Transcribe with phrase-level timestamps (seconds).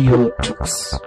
[0.00, 0.98] Audio Tux.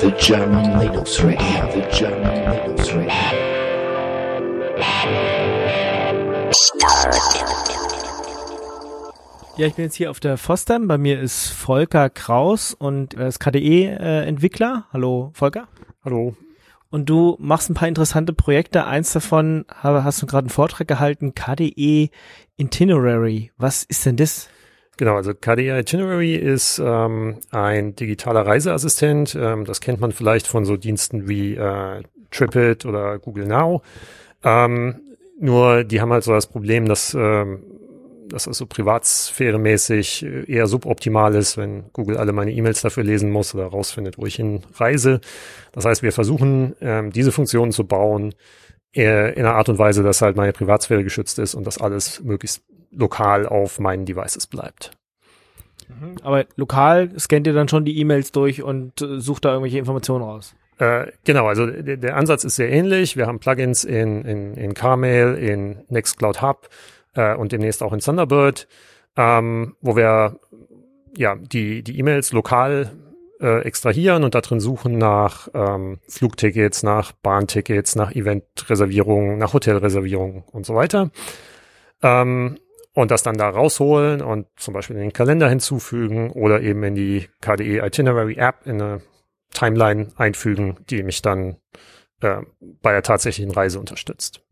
[0.00, 3.12] The German Linux Radio, the German Linux Radio.
[9.58, 10.88] Ja, ich bin jetzt hier auf der FOSDEM.
[10.88, 14.86] Bei mir ist Volker Kraus und er ist KDE-Entwickler.
[14.90, 15.68] Hallo, Volker.
[16.02, 16.34] Hallo.
[16.92, 18.86] Und du machst ein paar interessante Projekte.
[18.86, 22.10] Eins davon hast du gerade einen Vortrag gehalten, KDE
[22.58, 23.50] Itinerary.
[23.56, 24.50] Was ist denn das?
[24.98, 29.34] Genau, also KDE Itinerary ist ähm, ein digitaler Reiseassistent.
[29.34, 33.80] Ähm, das kennt man vielleicht von so Diensten wie äh, Tripit oder Google Now.
[34.44, 35.00] Ähm,
[35.40, 37.62] nur die haben halt so das Problem, dass ähm,
[38.32, 43.30] dass es so privatsphäremäßig äh, eher suboptimal ist, wenn Google alle meine E-Mails dafür lesen
[43.30, 45.20] muss oder rausfindet, wo ich hin reise.
[45.72, 48.34] Das heißt, wir versuchen, ähm, diese Funktionen zu bauen,
[48.94, 52.22] äh, in einer Art und Weise, dass halt meine Privatsphäre geschützt ist und dass alles
[52.22, 54.92] möglichst lokal auf meinen Devices bleibt.
[55.88, 56.16] Mhm.
[56.22, 60.24] Aber lokal scannt ihr dann schon die E-Mails durch und äh, sucht da irgendwelche Informationen
[60.24, 60.54] raus?
[60.78, 63.16] Äh, genau, also der, der, Ansatz ist sehr ähnlich.
[63.16, 66.68] Wir haben Plugins in, in, in Carmail, in Nextcloud Hub
[67.14, 68.68] äh, und demnächst auch in Thunderbird,
[69.16, 70.38] ähm, wo wir
[71.16, 72.90] ja die die E-Mails lokal
[73.40, 80.44] äh, extrahieren und da drin suchen nach ähm, Flugtickets, nach Bahntickets, nach Eventreservierungen, nach Hotelreservierungen
[80.52, 81.10] und so weiter.
[82.02, 82.58] Ähm,
[82.94, 86.94] und das dann da rausholen und zum Beispiel in den Kalender hinzufügen oder eben in
[86.94, 89.02] die KDE Itinerary App in eine
[89.52, 91.56] Timeline einfügen, die mich dann
[92.20, 94.42] äh, bei der tatsächlichen Reise unterstützt.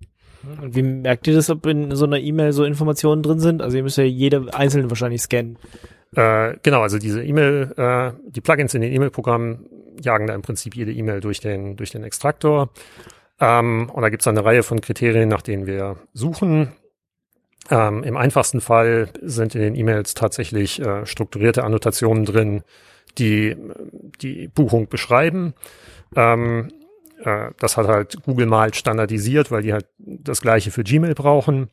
[0.61, 3.63] Und wie merkt ihr das, ob in so einer E-Mail so Informationen drin sind?
[3.63, 5.59] Also ihr müsst ja jede einzelne wahrscheinlich scannen.
[6.15, 9.67] Äh, genau, also diese E-Mail, äh, die Plugins in den E-Mail-Programmen
[10.01, 12.71] jagen da im Prinzip jede E-Mail durch den, durch den Extraktor.
[13.39, 16.73] Ähm, und da gibt es eine Reihe von Kriterien, nach denen wir suchen.
[17.71, 22.63] Ähm, Im einfachsten Fall sind in den E-Mails tatsächlich äh, strukturierte Annotationen drin,
[23.19, 23.57] die
[24.21, 25.55] die Buchung beschreiben.
[26.17, 26.73] Ähm,
[27.25, 31.71] äh, das hat halt Google mal standardisiert, weil die halt das gleiche für Gmail brauchen.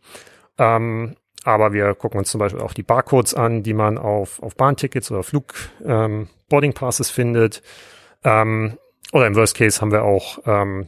[0.57, 4.55] Ähm, aber wir gucken uns zum Beispiel auch die Barcodes an, die man auf, auf
[4.55, 5.53] Bahntickets oder Flug
[5.85, 7.61] ähm, Boarding Passes findet.
[8.23, 8.77] Ähm,
[9.13, 10.87] oder im Worst Case haben wir auch ähm,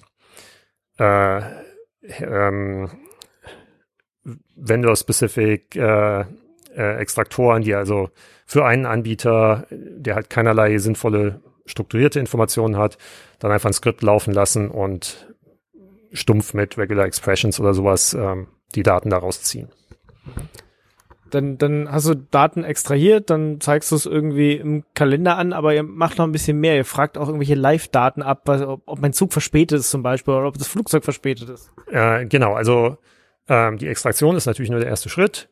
[0.98, 1.42] äh,
[2.20, 2.90] ähm,
[4.56, 6.26] Vendor-specific äh,
[6.76, 8.10] äh, Extraktoren, die also
[8.46, 12.98] für einen Anbieter, der halt keinerlei sinnvolle strukturierte Informationen hat,
[13.40, 15.28] dann einfach ein Skript laufen lassen und
[16.12, 19.70] stumpf mit Regular Expressions oder sowas ähm, die Daten daraus ziehen.
[21.30, 25.76] Dann, dann hast du Daten extrahiert, dann zeigst du es irgendwie im Kalender an, aber
[25.76, 26.76] ihr macht noch ein bisschen mehr.
[26.76, 30.34] Ihr fragt auch irgendwelche Live-Daten ab, was, ob, ob mein Zug verspätet ist zum Beispiel
[30.34, 31.72] oder ob das Flugzeug verspätet ist.
[31.92, 32.98] Äh, genau, also
[33.48, 35.50] ähm, die Extraktion ist natürlich nur der erste Schritt.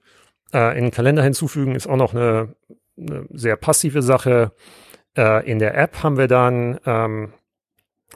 [0.52, 2.56] Äh, in den Kalender hinzufügen ist auch noch eine,
[2.98, 4.54] eine sehr passive Sache.
[5.18, 7.34] Äh, in der App haben wir dann ähm,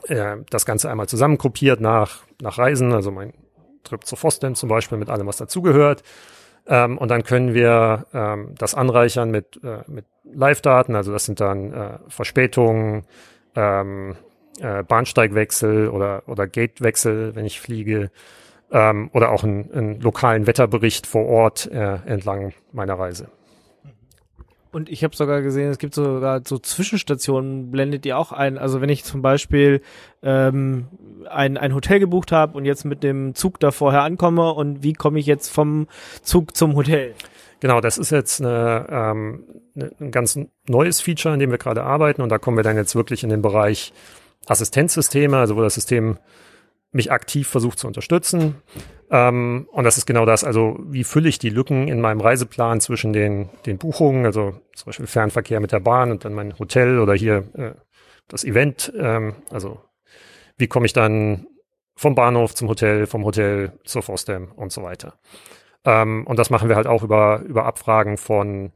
[0.06, 3.34] äh, das Ganze einmal zusammengruppiert nach, nach Reisen, also mein
[3.82, 6.02] Trip zu Fosden zum Beispiel mit allem, was dazugehört.
[6.66, 11.40] Ähm, und dann können wir ähm, das anreichern mit, äh, mit Live-Daten, also das sind
[11.40, 13.04] dann äh, Verspätungen,
[13.56, 14.16] ähm,
[14.60, 18.12] äh, Bahnsteigwechsel oder, oder Gatewechsel, wenn ich fliege,
[18.70, 23.28] ähm, oder auch einen, einen lokalen Wetterbericht vor Ort äh, entlang meiner Reise.
[24.72, 28.56] Und ich habe sogar gesehen, es gibt sogar so Zwischenstationen, blendet ihr auch ein.
[28.56, 29.82] Also wenn ich zum Beispiel
[30.22, 30.88] ähm,
[31.28, 34.94] ein, ein Hotel gebucht habe und jetzt mit dem Zug da vorher ankomme und wie
[34.94, 35.88] komme ich jetzt vom
[36.22, 37.14] Zug zum Hotel?
[37.60, 39.44] Genau, das ist jetzt eine, ähm,
[39.76, 42.76] eine, ein ganz neues Feature, an dem wir gerade arbeiten und da kommen wir dann
[42.76, 43.92] jetzt wirklich in den Bereich
[44.46, 46.16] Assistenzsysteme, also wo das System
[46.92, 48.56] mich aktiv versucht zu unterstützen.
[49.12, 50.42] Ähm, und das ist genau das.
[50.42, 54.86] Also wie fülle ich die Lücken in meinem Reiseplan zwischen den, den Buchungen, also zum
[54.86, 57.72] Beispiel Fernverkehr mit der Bahn und dann mein Hotel oder hier äh,
[58.28, 58.90] das Event.
[58.98, 59.80] Ähm, also
[60.56, 61.46] wie komme ich dann
[61.94, 65.18] vom Bahnhof zum Hotel, vom Hotel zur Forstem und so weiter.
[65.84, 68.72] Ähm, und das machen wir halt auch über, über Abfragen von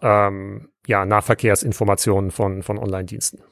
[0.00, 3.42] ähm, ja, Nahverkehrsinformationen von, von Online-Diensten.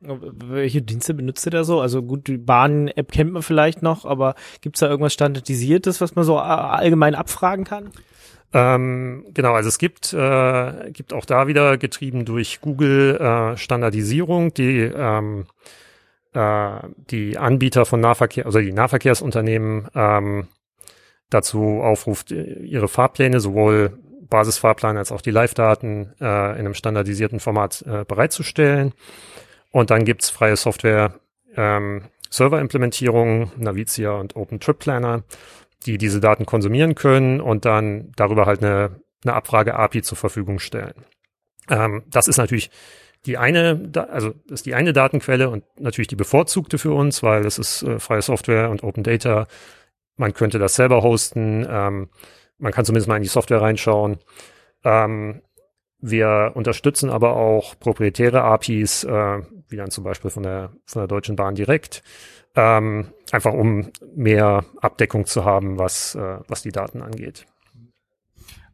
[0.00, 1.80] Welche Dienste benutzt ihr da so?
[1.80, 6.14] Also gut, die Bahn-App kennt man vielleicht noch, aber gibt es da irgendwas Standardisiertes, was
[6.14, 7.90] man so allgemein abfragen kann?
[8.54, 14.54] Ähm, genau, also es gibt, äh, gibt auch da wieder getrieben durch Google äh, Standardisierung,
[14.54, 15.46] die ähm,
[16.32, 16.78] äh,
[17.10, 20.48] die Anbieter von Nahverkehr, also die Nahverkehrsunternehmen ähm,
[21.28, 23.98] dazu aufruft, ihre Fahrpläne, sowohl
[24.30, 28.92] Basisfahrplan als auch die Live-Daten äh, in einem standardisierten Format äh, bereitzustellen.
[29.70, 31.20] Und dann gibt's freie Software,
[31.56, 35.22] ähm, Server-Implementierungen, Navicia und Open Trip Planner,
[35.86, 41.04] die diese Daten konsumieren können und dann darüber halt eine, eine Abfrage-API zur Verfügung stellen.
[41.68, 42.70] Ähm, das ist natürlich
[43.26, 47.58] die eine, also ist die eine Datenquelle und natürlich die bevorzugte für uns, weil es
[47.58, 49.46] ist äh, freie Software und Open Data.
[50.16, 51.66] Man könnte das selber hosten.
[51.68, 52.08] Ähm,
[52.58, 54.18] man kann zumindest mal in die Software reinschauen.
[54.84, 55.42] Ähm,
[56.00, 61.08] wir unterstützen aber auch proprietäre APIs, äh, wie dann zum Beispiel von der, von der
[61.08, 62.02] Deutschen Bahn direkt,
[62.54, 67.46] ähm, einfach um mehr Abdeckung zu haben, was, äh, was die Daten angeht.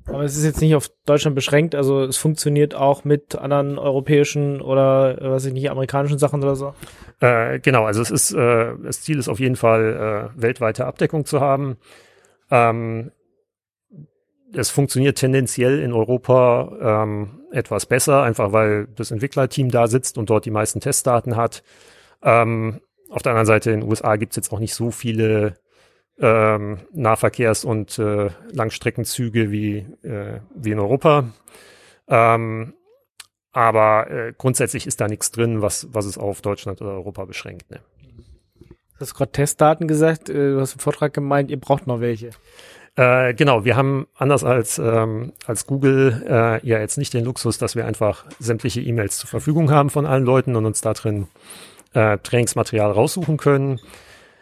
[0.06, 4.60] Aber es ist jetzt nicht auf Deutschland beschränkt, also es funktioniert auch mit anderen europäischen
[4.60, 6.74] oder äh, was ich nicht, amerikanischen Sachen oder so.
[7.20, 11.24] Äh, genau, also es ist, äh, das Ziel ist auf jeden Fall, äh, weltweite Abdeckung
[11.24, 11.78] zu haben.
[12.50, 13.12] Ähm,
[14.54, 20.30] es funktioniert tendenziell in Europa ähm, etwas besser, einfach weil das Entwicklerteam da sitzt und
[20.30, 21.62] dort die meisten Testdaten hat.
[22.22, 22.80] Ähm,
[23.10, 25.54] auf der anderen Seite in den USA gibt es jetzt auch nicht so viele
[26.18, 31.32] ähm, Nahverkehrs- und äh, Langstreckenzüge wie, äh, wie in Europa.
[32.08, 32.74] Ähm,
[33.52, 37.70] aber äh, grundsätzlich ist da nichts drin, was, was es auf Deutschland oder Europa beschränkt.
[37.70, 37.80] Ne?
[38.58, 42.30] Du hast gerade Testdaten gesagt, äh, du hast im Vortrag gemeint, ihr braucht noch welche.
[42.96, 47.58] Äh, genau, wir haben anders als, ähm, als Google äh, ja jetzt nicht den Luxus,
[47.58, 51.26] dass wir einfach sämtliche E-Mails zur Verfügung haben von allen Leuten und uns da drin
[51.92, 53.80] äh, Trainingsmaterial raussuchen können.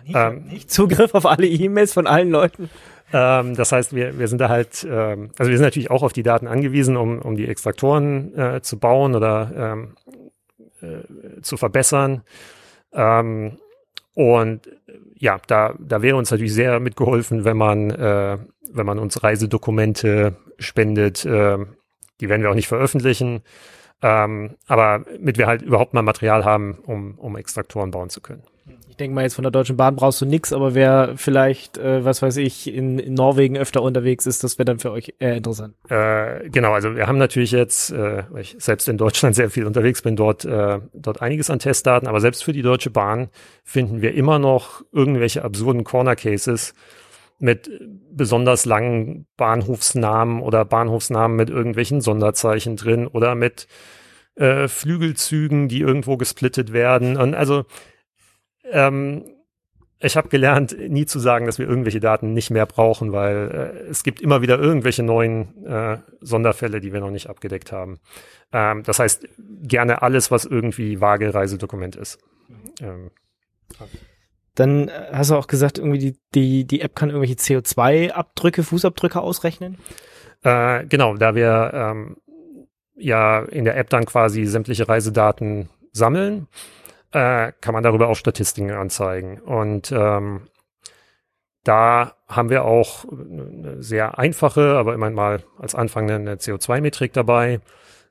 [0.04, 2.68] Nicht, ähm, nicht Zugriff auf alle E-Mails von allen Leuten.
[3.12, 6.12] Ähm, das heißt, wir, wir sind da halt, ähm, also wir sind natürlich auch auf
[6.12, 9.94] die Daten angewiesen, um, um die Extraktoren äh, zu bauen oder ähm,
[10.82, 12.22] äh, zu verbessern.
[12.92, 13.58] Ähm,
[14.14, 14.68] und
[15.16, 18.38] ja, da, da wäre uns natürlich sehr mitgeholfen, wenn man, äh,
[18.72, 21.24] wenn man uns Reisedokumente spendet.
[21.24, 21.58] Äh,
[22.20, 23.42] die werden wir auch nicht veröffentlichen.
[24.02, 28.42] Ähm, aber mit wir halt überhaupt mal Material haben, um, um Extraktoren bauen zu können.
[29.02, 32.22] Denke mal, jetzt von der Deutschen Bahn brauchst du nix, aber wer vielleicht, äh, was
[32.22, 35.74] weiß ich, in, in Norwegen öfter unterwegs ist, das wäre dann für euch eher interessant.
[35.88, 39.66] Äh, genau, also wir haben natürlich jetzt, äh, weil ich selbst in Deutschland sehr viel
[39.66, 43.28] unterwegs bin, dort, äh, dort einiges an Testdaten, aber selbst für die Deutsche Bahn
[43.64, 46.72] finden wir immer noch irgendwelche absurden Corner Cases
[47.40, 47.68] mit
[48.12, 53.66] besonders langen Bahnhofsnamen oder Bahnhofsnamen mit irgendwelchen Sonderzeichen drin oder mit
[54.36, 57.16] äh, Flügelzügen, die irgendwo gesplittet werden.
[57.16, 57.64] Und also
[58.70, 59.24] ähm,
[60.04, 63.90] ich habe gelernt, nie zu sagen, dass wir irgendwelche Daten nicht mehr brauchen, weil äh,
[63.90, 68.00] es gibt immer wieder irgendwelche neuen äh, Sonderfälle, die wir noch nicht abgedeckt haben.
[68.52, 69.28] Ähm, das heißt,
[69.62, 72.18] gerne alles, was irgendwie vage Reisedokument ist.
[72.80, 73.10] Ähm,
[74.56, 79.20] Dann äh, hast du auch gesagt, irgendwie die, die, die App kann irgendwelche CO2-Abdrücke, Fußabdrücke
[79.20, 79.78] ausrechnen?
[80.42, 82.16] Äh, genau, da wir ähm,
[82.96, 86.48] ja in der App dann quasi sämtliche Reisedaten sammeln
[87.12, 89.40] äh, kann man darüber auch Statistiken anzeigen.
[89.40, 90.48] Und ähm,
[91.64, 97.60] da haben wir auch eine sehr einfache, aber immerhin mal als Anfang eine CO2-Metrik dabei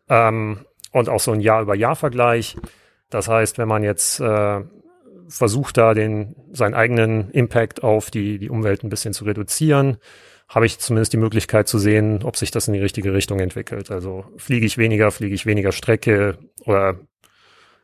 [0.09, 2.57] ähm, und auch so ein Jahr-über-Jahr-Vergleich.
[3.09, 4.61] Das heißt, wenn man jetzt äh,
[5.27, 9.97] versucht, da den, seinen eigenen Impact auf die, die Umwelt ein bisschen zu reduzieren,
[10.47, 13.89] habe ich zumindest die Möglichkeit zu sehen, ob sich das in die richtige Richtung entwickelt.
[13.89, 16.99] Also fliege ich weniger, fliege ich weniger Strecke oder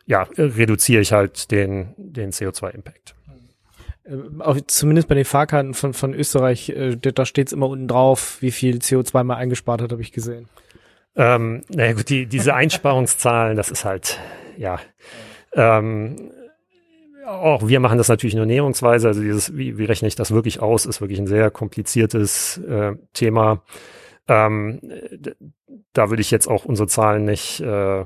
[0.08, 3.14] ja, reduziere ich halt den, den CO2-Impact.
[4.06, 8.38] Äh, zumindest bei den Fahrkarten von, von Österreich, äh, da steht es immer unten drauf,
[8.42, 10.48] wie viel CO2 man eingespart hat, habe ich gesehen.
[11.16, 14.20] Ähm, naja gut, die, diese Einsparungszahlen, das ist halt,
[14.56, 14.80] ja.
[15.54, 16.32] Ähm,
[17.26, 20.62] auch wir machen das natürlich nur näherungsweise, also dieses, wie, wie rechne ich das wirklich
[20.62, 23.64] aus, ist wirklich ein sehr kompliziertes äh, Thema.
[24.30, 24.80] Ähm,
[25.92, 28.06] da würde ich jetzt auch unsere Zahlen nicht, äh,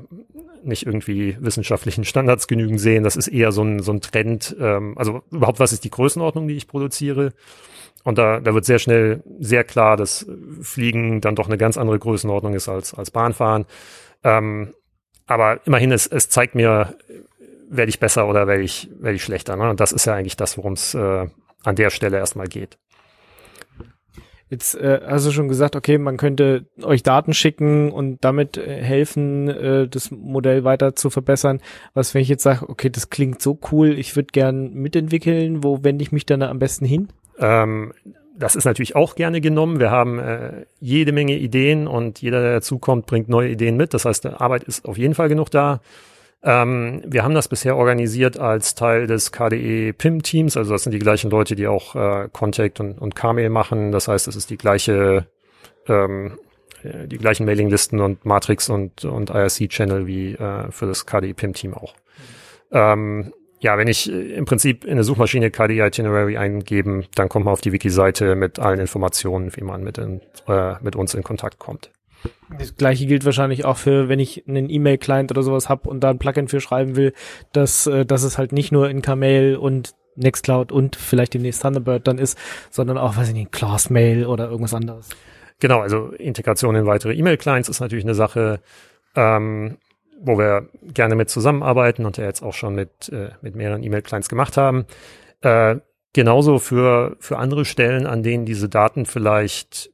[0.63, 3.03] nicht irgendwie wissenschaftlichen Standards genügend sehen.
[3.03, 4.55] Das ist eher so ein, so ein Trend.
[4.59, 7.33] Ähm, also überhaupt, was ist die Größenordnung, die ich produziere?
[8.03, 10.25] Und da, da wird sehr schnell sehr klar, dass
[10.61, 13.65] Fliegen dann doch eine ganz andere Größenordnung ist als, als Bahnfahren.
[14.23, 14.73] Ähm,
[15.27, 16.95] aber immerhin, es, es zeigt mir,
[17.69, 19.55] werde ich besser oder werde ich, werde ich schlechter.
[19.55, 19.69] Ne?
[19.69, 21.27] Und das ist ja eigentlich das, worum es äh,
[21.63, 22.77] an der Stelle erstmal geht.
[24.51, 28.84] Jetzt äh, hast du schon gesagt, okay, man könnte euch Daten schicken und damit äh,
[28.84, 31.62] helfen, äh, das Modell weiter zu verbessern.
[31.93, 35.86] Was, wenn ich jetzt sage, okay, das klingt so cool, ich würde gern mitentwickeln, wo
[35.86, 37.08] wende ich mich dann am besten hin?
[37.39, 37.93] Ähm,
[38.38, 39.79] das ist natürlich auch gerne genommen.
[39.79, 43.93] Wir haben äh, jede Menge Ideen und jeder, der dazukommt, bringt neue Ideen mit.
[43.93, 45.79] Das heißt, Arbeit ist auf jeden Fall genug da.
[46.43, 51.00] Ähm, wir haben das bisher organisiert als Teil des KDE PIM-Teams, also das sind die
[51.00, 53.91] gleichen Leute, die auch äh, Contact und, und Kmail machen.
[53.91, 55.27] Das heißt, es ist die gleiche,
[55.88, 56.39] ähm,
[56.83, 61.75] äh, die gleichen Mailinglisten und Matrix und, und IRC-Channel wie äh, für das KDE PIM-Team
[61.75, 61.93] auch.
[62.71, 67.45] Ähm, ja, wenn ich äh, im Prinzip in eine Suchmaschine KDE Itinerary eingeben, dann kommt
[67.45, 71.21] man auf die Wiki-Seite mit allen Informationen, wie man mit, in, äh, mit uns in
[71.21, 71.91] Kontakt kommt.
[72.57, 76.09] Das gleiche gilt wahrscheinlich auch für, wenn ich einen E-Mail-Client oder sowas habe und da
[76.09, 77.13] ein Plugin für schreiben will,
[77.53, 82.07] dass, äh, dass es halt nicht nur in Kmail und Nextcloud und vielleicht demnächst Thunderbird
[82.07, 82.37] dann ist,
[82.69, 85.09] sondern auch, weiß ich nicht, Classmail oder irgendwas anderes.
[85.59, 88.59] Genau, also Integration in weitere E-Mail-Clients ist natürlich eine Sache,
[89.15, 89.77] ähm,
[90.19, 94.27] wo wir gerne mit zusammenarbeiten und ja jetzt auch schon mit, äh, mit mehreren E-Mail-Clients
[94.27, 94.85] gemacht haben.
[95.41, 95.77] Äh,
[96.13, 99.91] genauso für, für andere Stellen, an denen diese Daten vielleicht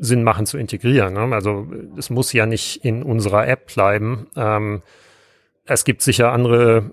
[0.00, 1.14] Sinn machen zu integrieren.
[1.14, 1.34] Ne?
[1.34, 4.28] Also es muss ja nicht in unserer App bleiben.
[4.36, 4.82] Ähm,
[5.66, 6.90] es gibt sicher andere,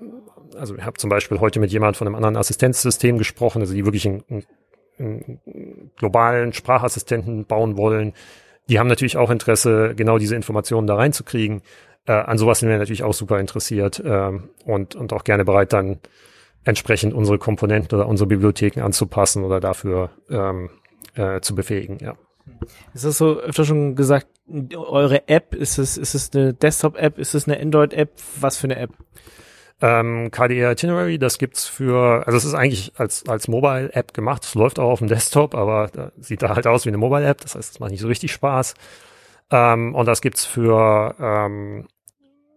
[0.57, 3.85] also ich habe zum Beispiel heute mit jemand von einem anderen Assistenzsystem gesprochen, also die
[3.85, 4.23] wirklich einen,
[4.99, 5.39] einen
[5.95, 8.13] globalen Sprachassistenten bauen wollen.
[8.69, 11.61] Die haben natürlich auch Interesse, genau diese Informationen da reinzukriegen.
[12.05, 15.73] Äh, an sowas sind wir natürlich auch super interessiert ähm, und, und auch gerne bereit,
[15.73, 15.99] dann
[16.63, 20.69] entsprechend unsere Komponenten oder unsere Bibliotheken anzupassen oder dafür ähm,
[21.13, 22.15] äh, zu befähigen, ja.
[22.93, 24.27] Ist das so öfter schon gesagt,
[24.75, 28.11] eure App, ist es, ist es eine Desktop-App, ist es eine Android-App?
[28.39, 28.91] Was für eine App?
[29.81, 34.43] Ähm, KDE Itinerary, das gibt's für, also es ist eigentlich als, als Mobile-App gemacht.
[34.45, 37.41] Es läuft auch auf dem Desktop, aber da sieht da halt aus wie eine Mobile-App.
[37.41, 38.75] Das heißt, es macht nicht so richtig Spaß.
[39.51, 41.87] Ähm, und das gibt's für, ähm,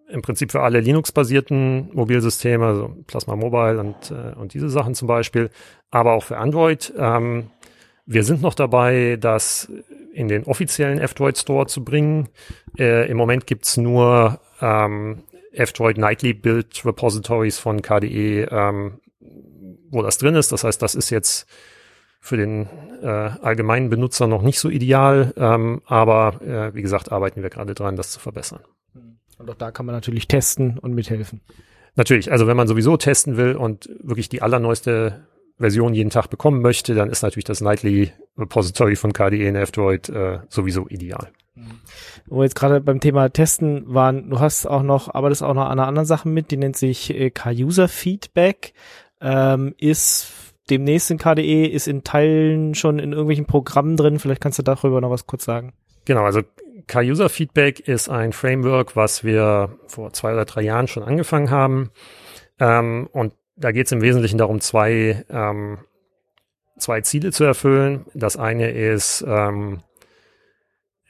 [0.09, 5.09] im Prinzip für alle Linux-basierten Mobilsysteme, also Plasma Mobile und, äh, und diese Sachen zum
[5.09, 5.51] Beispiel,
[5.91, 6.93] aber auch für Android.
[6.97, 7.51] Ähm,
[8.09, 9.71] wir sind noch dabei, das
[10.15, 12.29] in den offiziellen F-Droid Store zu bringen.
[12.79, 19.01] Äh, Im Moment gibt's nur ähm, F-Droid Nightly Build Repositories von KDE, ähm,
[19.91, 20.53] wo das drin ist.
[20.53, 21.47] Das heißt, das ist jetzt
[22.19, 22.67] für den
[23.03, 27.75] äh, allgemeinen Benutzer noch nicht so ideal, ähm, aber äh, wie gesagt, arbeiten wir gerade
[27.75, 28.61] dran, das zu verbessern.
[29.39, 31.43] Und auch da kann man natürlich testen und mithelfen.
[31.95, 35.27] Natürlich, also wenn man sowieso testen will und wirklich die allerneueste
[35.59, 40.09] Version jeden Tag bekommen möchte, dann ist natürlich das Nightly Repository von KDE in F-Droid
[40.09, 41.31] äh, sowieso ideal.
[42.27, 45.65] Wo wir jetzt gerade beim Thema Testen waren, du hast auch noch, arbeitest auch noch
[45.65, 48.75] an einer anderen Sache mit, die nennt sich äh, K-User Feedback,
[49.21, 50.31] ähm, ist
[50.71, 55.01] demnächst in KDE, ist in Teilen schon in irgendwelchen Programmen drin, vielleicht kannst du darüber
[55.01, 55.73] noch was kurz sagen.
[56.05, 56.43] Genau, also
[56.87, 61.91] K-User Feedback ist ein Framework, was wir vor zwei oder drei Jahren schon angefangen haben.
[62.61, 65.79] Ähm, und da geht es im Wesentlichen darum, zwei, ähm,
[66.79, 68.07] zwei Ziele zu erfüllen.
[68.15, 69.83] Das eine ist, ähm,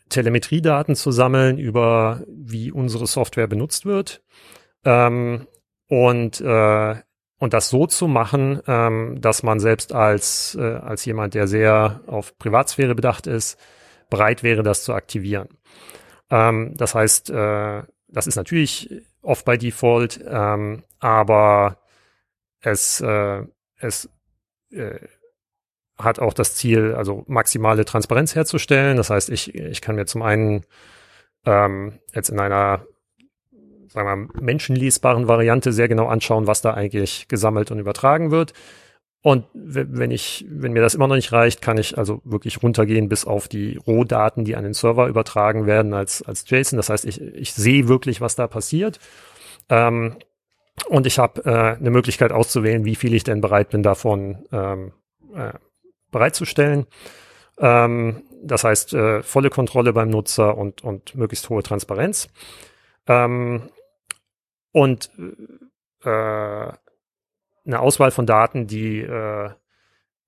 [0.09, 4.23] Telemetriedaten zu sammeln über, wie unsere Software benutzt wird.
[4.85, 5.47] Ähm,
[5.89, 6.97] und, äh,
[7.39, 12.01] und das so zu machen, ähm, dass man selbst als, äh, als jemand, der sehr
[12.07, 13.59] auf Privatsphäre bedacht ist,
[14.11, 15.49] bereit wäre, das zu aktivieren.
[16.31, 18.91] Ähm, das heißt, äh, das ist natürlich
[19.23, 21.79] oft bei Default, ähm, aber
[22.61, 23.43] es, äh,
[23.77, 24.09] es
[24.71, 24.99] äh,
[25.97, 28.97] hat auch das Ziel, also maximale Transparenz herzustellen.
[28.97, 30.65] Das heißt, ich, ich kann mir zum einen
[31.45, 32.85] ähm, jetzt in einer
[33.89, 38.53] sagen wir, menschenlesbaren Variante sehr genau anschauen, was da eigentlich gesammelt und übertragen wird.
[39.21, 43.09] Und wenn ich, wenn mir das immer noch nicht reicht, kann ich also wirklich runtergehen
[43.09, 46.77] bis auf die Rohdaten, die an den Server übertragen werden als, als JSON.
[46.77, 49.01] Das heißt, ich, ich sehe wirklich, was da passiert.
[49.69, 50.17] Ähm,
[50.87, 54.93] und ich habe äh, eine Möglichkeit auszuwählen, wie viel ich denn bereit bin, davon ähm,
[55.35, 55.53] äh,
[56.11, 56.87] bereitzustellen.
[57.59, 62.29] Ähm, das heißt, äh, volle Kontrolle beim Nutzer und, und möglichst hohe Transparenz.
[63.07, 63.71] Ähm,
[64.73, 65.11] und
[66.05, 69.51] äh, eine Auswahl von Daten, die äh,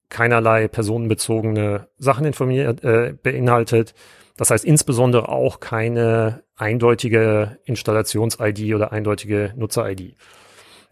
[0.08, 3.94] keinerlei personenbezogene Sachen informiert, äh, beinhaltet.
[4.36, 10.16] Das heißt insbesondere auch keine eindeutige Installations-ID oder eindeutige Nutzer-ID.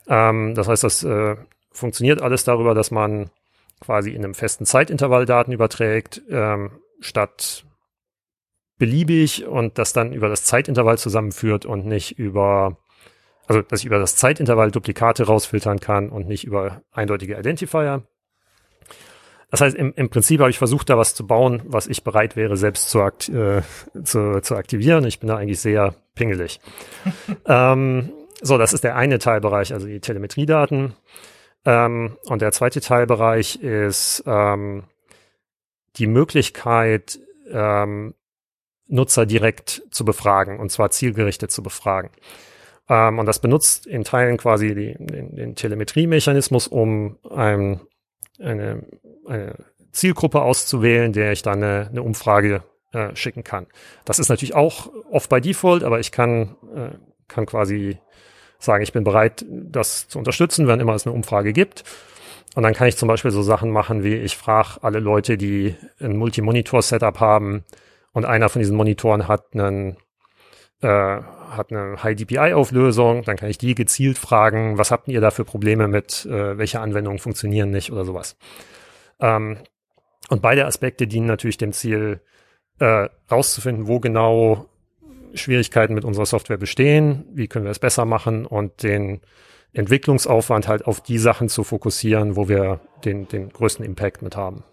[0.08, 1.36] Ähm, das heißt, das äh,
[1.70, 3.30] funktioniert alles darüber, dass man
[3.80, 7.64] quasi in einem festen Zeitintervall Daten überträgt, ähm, statt
[8.78, 12.78] beliebig und das dann über das Zeitintervall zusammenführt und nicht über,
[13.46, 18.04] also dass ich über das Zeitintervall Duplikate rausfiltern kann und nicht über eindeutige Identifier.
[19.50, 22.36] Das heißt, im, im Prinzip habe ich versucht, da was zu bauen, was ich bereit
[22.36, 23.62] wäre, selbst zu, akt äh,
[24.04, 25.04] zu, zu aktivieren.
[25.04, 26.60] Ich bin da eigentlich sehr pingelig.
[27.46, 28.10] ähm,
[28.40, 30.94] so, das ist der eine Teilbereich, also die Telemetriedaten.
[31.64, 34.84] Ähm, und der zweite Teilbereich ist ähm,
[35.96, 37.18] die Möglichkeit,
[37.50, 38.14] ähm,
[38.86, 42.10] Nutzer direkt zu befragen, und zwar zielgerichtet zu befragen.
[42.88, 47.80] Ähm, und das benutzt in Teilen quasi die, den, den Telemetriemechanismus, um ein,
[48.38, 48.86] eine,
[49.26, 49.56] eine
[49.92, 53.66] Zielgruppe auszuwählen, der ich dann eine, eine Umfrage äh, schicken kann.
[54.04, 56.90] Das ist natürlich auch oft bei Default, aber ich kann, äh,
[57.26, 57.98] kann quasi
[58.58, 61.84] sagen, ich bin bereit, das zu unterstützen, wenn immer es eine Umfrage gibt.
[62.54, 65.76] Und dann kann ich zum Beispiel so Sachen machen, wie ich frage alle Leute, die
[66.00, 67.64] ein Multi-Monitor-Setup haben
[68.12, 69.96] und einer von diesen Monitoren hat einen
[70.80, 75.20] äh, hat eine High DPI Auflösung, dann kann ich die gezielt fragen, was habt ihr
[75.20, 78.36] da für Probleme mit, äh, welche Anwendungen funktionieren nicht oder sowas.
[79.20, 79.58] Ähm,
[80.28, 82.20] und beide Aspekte dienen natürlich dem Ziel,
[82.80, 84.66] äh, rauszufinden, wo genau
[85.34, 89.20] Schwierigkeiten mit unserer Software bestehen, wie können wir es besser machen und den
[89.72, 94.64] Entwicklungsaufwand halt auf die Sachen zu fokussieren, wo wir den, den größten Impact mit haben.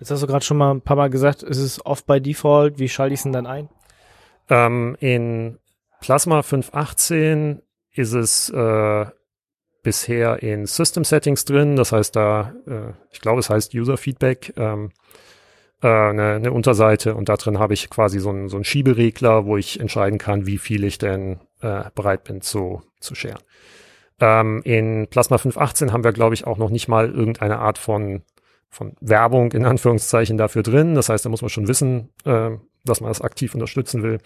[0.00, 2.78] Jetzt hast du gerade schon mal ein paar Mal gesagt, es ist off by default.
[2.78, 3.68] Wie schalte ich es denn dann ein?
[4.48, 5.58] Ähm, in
[6.00, 7.60] Plasma 5.18
[7.92, 9.06] ist es äh,
[9.82, 11.76] bisher in System Settings drin.
[11.76, 14.90] Das heißt da, äh, ich glaube, es heißt User Feedback, ähm,
[15.82, 19.46] äh, eine, eine Unterseite und da drin habe ich quasi so einen so einen Schieberegler,
[19.46, 23.42] wo ich entscheiden kann, wie viel ich denn äh, bereit bin zu, zu sharen.
[24.20, 28.22] Ähm, in Plasma 5.18 haben wir, glaube ich, auch noch nicht mal irgendeine Art von,
[28.68, 30.94] von Werbung in Anführungszeichen dafür drin.
[30.94, 32.50] Das heißt, da muss man schon wissen, äh,
[32.84, 34.18] dass man das aktiv unterstützen will.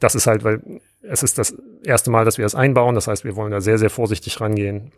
[0.00, 1.54] Das ist halt, weil es ist das
[1.84, 2.94] erste Mal, dass wir das einbauen.
[2.94, 4.92] Das heißt, wir wollen da sehr, sehr vorsichtig rangehen,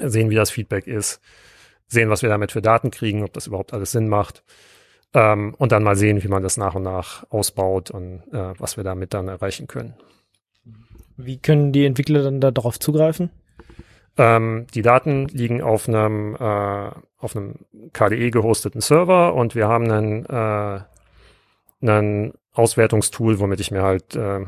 [0.00, 1.20] sehen, wie das Feedback ist,
[1.86, 4.42] sehen, was wir damit für Daten kriegen, ob das überhaupt alles Sinn macht.
[5.12, 8.76] Ähm, und dann mal sehen, wie man das nach und nach ausbaut und äh, was
[8.76, 9.94] wir damit dann erreichen können.
[11.16, 13.30] Wie können die Entwickler dann da darauf zugreifen?
[14.16, 17.54] Ähm, die Daten liegen auf einem, äh, auf einem
[17.92, 20.80] KDE gehosteten Server und wir haben einen, äh,
[21.82, 24.44] einen Auswertungstool, womit ich mir halt äh,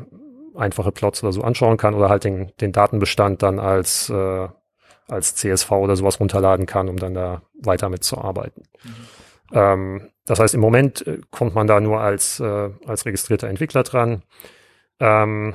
[0.54, 4.48] einfache Plots oder so anschauen kann oder halt den, den Datenbestand dann als, äh,
[5.08, 8.64] als CSV oder sowas runterladen kann, um dann da weiter mitzuarbeiten.
[8.84, 9.21] Mhm.
[9.52, 13.82] Ähm, das heißt, im Moment äh, kommt man da nur als, äh, als registrierter Entwickler
[13.82, 14.22] dran.
[15.00, 15.54] Ähm,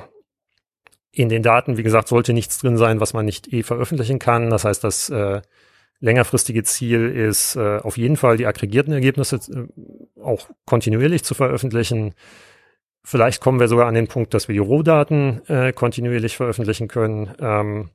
[1.10, 4.50] in den Daten, wie gesagt, sollte nichts drin sein, was man nicht eh veröffentlichen kann.
[4.50, 5.40] Das heißt, das äh,
[6.00, 12.14] längerfristige Ziel ist äh, auf jeden Fall die aggregierten Ergebnisse äh, auch kontinuierlich zu veröffentlichen.
[13.04, 17.34] Vielleicht kommen wir sogar an den Punkt, dass wir die Rohdaten äh, kontinuierlich veröffentlichen können.
[17.40, 17.90] Ähm,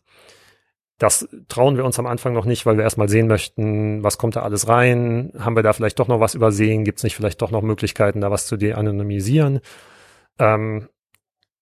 [1.03, 4.37] das trauen wir uns am Anfang noch nicht, weil wir erstmal sehen möchten, was kommt
[4.37, 5.33] da alles rein?
[5.37, 6.85] Haben wir da vielleicht doch noch was übersehen?
[6.85, 9.59] Gibt es nicht vielleicht doch noch Möglichkeiten, da was zu de-anonymisieren?
[10.39, 10.87] Ähm,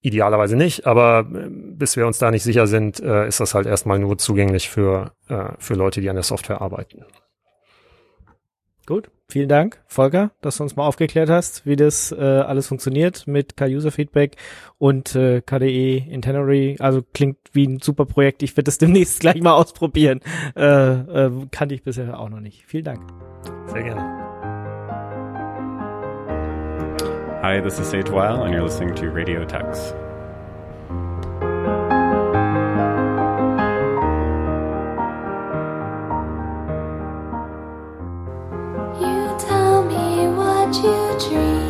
[0.03, 3.67] Idealerweise nicht, aber äh, bis wir uns da nicht sicher sind, äh, ist das halt
[3.67, 7.05] erstmal nur zugänglich für, äh, für Leute, die an der Software arbeiten.
[8.87, 13.27] Gut, vielen Dank, Volker, dass du uns mal aufgeklärt hast, wie das äh, alles funktioniert
[13.27, 14.37] mit K-User-Feedback
[14.79, 16.77] und äh, KDE Intenary.
[16.79, 18.41] Also klingt wie ein super Projekt.
[18.43, 20.21] Ich werde das demnächst gleich mal ausprobieren.
[20.55, 22.63] Äh, äh, kannte ich bisher auch noch nicht.
[22.65, 23.01] Vielen Dank.
[23.67, 24.21] Sehr gerne.
[27.43, 29.95] Hi, this is Sage Weil, and you're listening to Radio Tux.
[40.83, 41.60] You dream.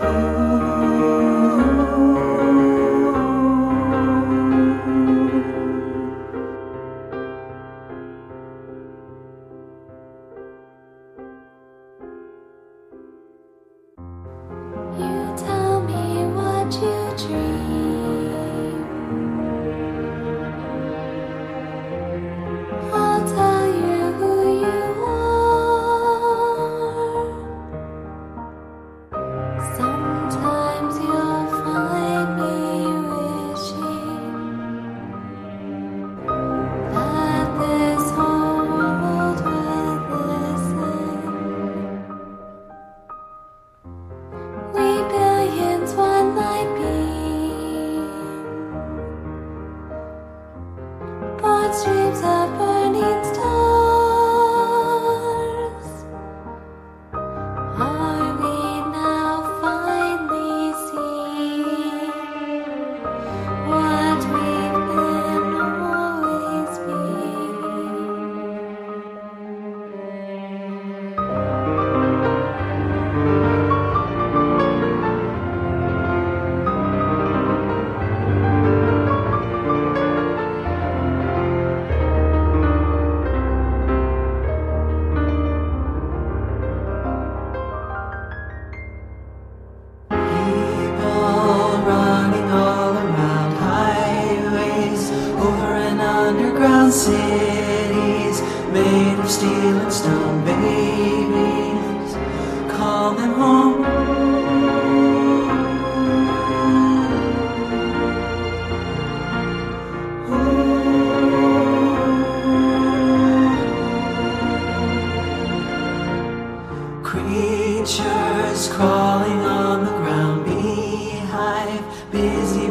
[0.00, 0.37] Oh.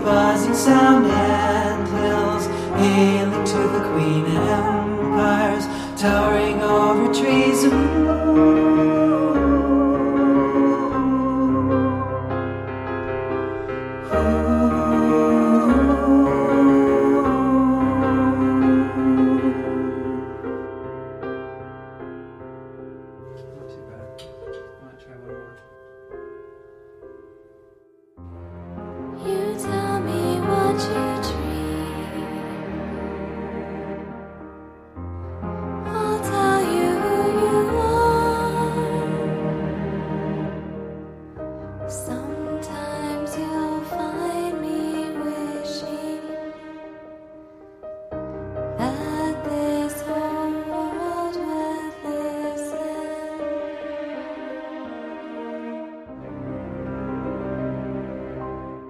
[0.07, 2.45] Buzzing sound and hills,
[2.79, 5.65] hailing to the queen empires,
[5.99, 6.46] towering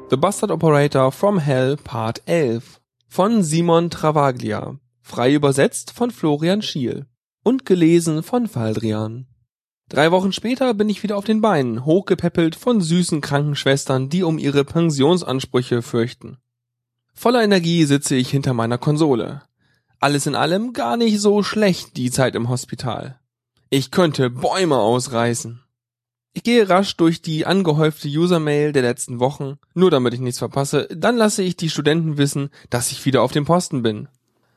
[0.09, 7.07] The Bastard Operator from Hell Part 11 von Simon Travaglia, frei übersetzt von Florian Schiel
[7.43, 9.27] und gelesen von Faldrian.
[9.89, 14.37] Drei Wochen später bin ich wieder auf den Beinen, hochgepäppelt von süßen Krankenschwestern, die um
[14.37, 16.37] ihre Pensionsansprüche fürchten.
[17.13, 19.41] Voller Energie sitze ich hinter meiner Konsole.
[19.99, 23.19] Alles in allem gar nicht so schlecht die Zeit im Hospital.
[23.69, 25.63] Ich könnte Bäume ausreißen.
[26.33, 30.87] Ich gehe rasch durch die angehäufte User-Mail der letzten Wochen, nur damit ich nichts verpasse,
[30.91, 34.07] dann lasse ich die Studenten wissen, dass ich wieder auf dem Posten bin.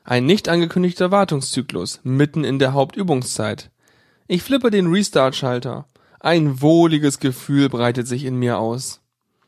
[0.03, 3.71] Ein nicht angekündigter Wartungszyklus, mitten in der Hauptübungszeit.
[4.27, 5.87] Ich flippe den Restart-Schalter.
[6.19, 9.01] Ein wohliges Gefühl breitet sich in mir aus.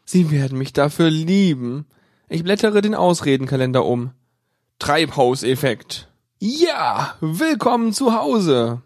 [0.06, 1.86] Sie werden mich dafür lieben.
[2.30, 4.12] Ich blättere den Ausredenkalender um.
[4.80, 6.10] Treibhauseffekt.
[6.40, 8.82] Ja, willkommen zu Hause.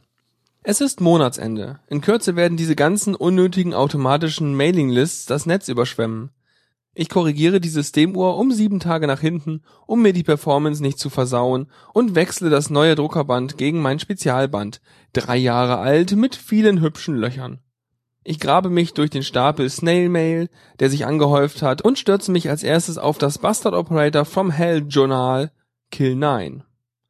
[0.70, 1.80] Es ist Monatsende.
[1.88, 6.32] In Kürze werden diese ganzen unnötigen automatischen Mailinglists das Netz überschwemmen.
[6.94, 11.10] Ich korrigiere die Systemuhr um sieben Tage nach hinten, um mir die Performance nicht zu
[11.10, 14.82] versauen und wechsle das neue Druckerband gegen mein Spezialband,
[15.14, 17.60] drei Jahre alt mit vielen hübschen Löchern.
[18.26, 20.50] Ich grabe mich durch den Stapel Snail Mail,
[20.82, 24.84] der sich angehäuft hat, und stürze mich als erstes auf das Bastard Operator from Hell
[24.90, 25.50] Journal
[25.92, 26.66] Kill 9.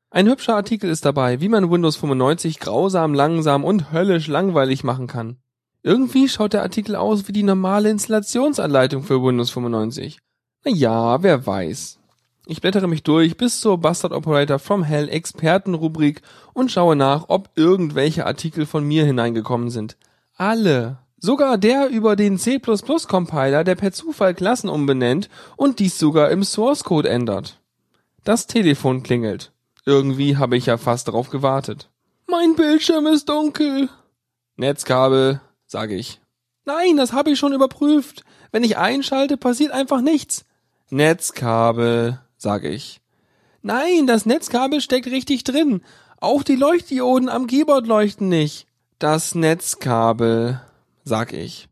[0.10, 5.08] Ein hübscher Artikel ist dabei, wie man Windows 95 grausam, langsam und höllisch langweilig machen
[5.08, 5.38] kann.
[5.84, 10.20] Irgendwie schaut der Artikel aus wie die normale Installationsanleitung für Windows 95.
[10.64, 12.00] Na ja, wer weiß.
[12.46, 16.22] Ich blättere mich durch bis zur Bastard Operator from Hell Expertenrubrik
[16.54, 19.98] und schaue nach, ob irgendwelche Artikel von mir hineingekommen sind.
[20.38, 21.00] Alle.
[21.18, 26.44] Sogar der über den C++ Compiler, der per Zufall Klassen umbenennt und dies sogar im
[26.44, 27.60] Source Code ändert.
[28.24, 29.52] Das Telefon klingelt.
[29.88, 31.90] Irgendwie habe ich ja fast darauf gewartet.
[32.28, 33.88] Mein Bildschirm ist dunkel.
[34.58, 36.20] Netzkabel, sage ich.
[36.66, 38.26] Nein, das habe ich schon überprüft.
[38.52, 40.44] Wenn ich einschalte, passiert einfach nichts.
[40.90, 43.00] Netzkabel, sage ich.
[43.62, 45.82] Nein, das Netzkabel steckt richtig drin.
[46.20, 48.68] Auch die Leuchtdioden am Keyboard leuchten nicht.
[49.00, 50.60] Das Netzkabel,
[51.06, 51.70] sag ich.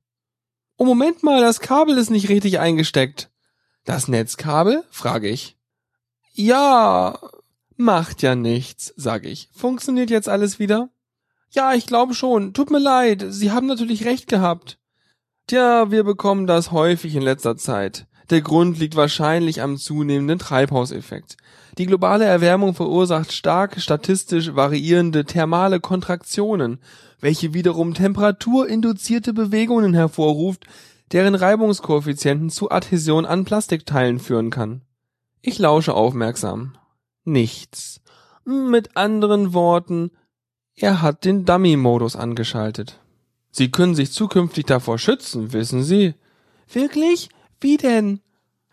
[0.78, 3.30] Oh, Moment mal, das Kabel ist nicht richtig eingesteckt.
[3.84, 4.86] Das Netzkabel?
[4.90, 5.58] frage ich.
[6.32, 7.20] Ja,
[7.78, 9.50] macht ja nichts, sag ich.
[9.54, 10.90] Funktioniert jetzt alles wieder?
[11.50, 12.54] Ja, ich glaube schon.
[12.54, 14.78] Tut mir leid, Sie haben natürlich recht gehabt.
[15.48, 18.08] Tja, wir bekommen das häufig in letzter Zeit.
[18.30, 21.38] Der Grund liegt wahrscheinlich am zunehmenden Treibhauseffekt.
[21.78, 26.80] Die globale Erwärmung verursacht stark statistisch variierende thermale Kontraktionen,
[27.20, 30.66] welche wiederum temperaturinduzierte Bewegungen hervorruft,
[31.12, 34.82] deren Reibungskoeffizienten zu Adhäsion an Plastikteilen führen kann.
[35.42, 36.78] Ich lausche aufmerksam.
[37.26, 38.02] Nichts.
[38.46, 40.12] Mit anderen Worten,
[40.76, 43.02] er hat den Dummy-Modus angeschaltet.
[43.52, 46.14] Sie können sich zukünftig davor schützen, wissen Sie.
[46.72, 47.30] Wirklich?
[47.60, 48.20] Wie denn?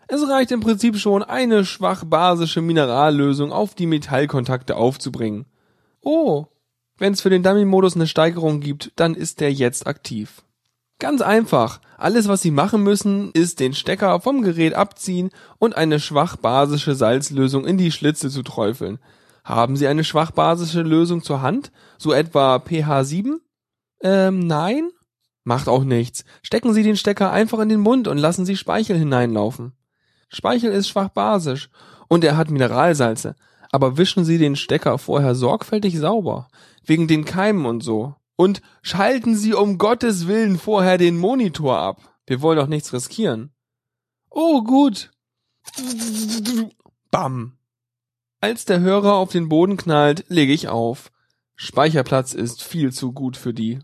[0.07, 5.45] Es reicht im Prinzip schon, eine schwach basische Minerallösung auf die Metallkontakte aufzubringen.
[6.01, 6.45] Oh,
[6.97, 10.43] wenn es für den Dummy-Modus eine Steigerung gibt, dann ist der jetzt aktiv.
[11.03, 11.81] Ganz einfach.
[11.97, 16.95] Alles, was Sie machen müssen, ist den Stecker vom Gerät abziehen und eine schwach basische
[16.95, 18.99] Salzlösung in die Schlitze zu träufeln.
[19.43, 21.73] Haben Sie eine schwach basische Lösung zur Hand?
[21.97, 23.41] So etwa pH 7?
[24.01, 24.91] Ähm, nein?
[25.43, 26.23] Macht auch nichts.
[26.41, 29.73] Stecken Sie den Stecker einfach in den Mund und lassen Sie Speichel hineinlaufen.
[30.29, 31.69] Speichel ist schwach basisch
[32.07, 33.35] und er hat Mineralsalze.
[33.73, 36.47] Aber wischen Sie den Stecker vorher sorgfältig sauber.
[36.85, 38.15] Wegen den Keimen und so.
[38.35, 42.17] Und schalten Sie um Gottes Willen vorher den Monitor ab.
[42.25, 43.53] Wir wollen doch nichts riskieren.
[44.29, 45.11] Oh, gut.
[47.11, 47.57] Bam.
[48.41, 51.11] Als der Hörer auf den Boden knallt, lege ich auf.
[51.55, 53.79] Speicherplatz ist viel zu gut für die.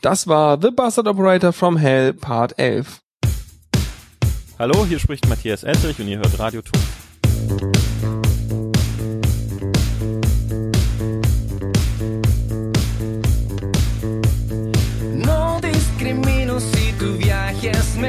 [0.00, 3.02] Das war The Bastard Operator from Hell Part 11.
[4.58, 8.29] Hallo, hier spricht Matthias Eltrich und ihr hört Radio Ton.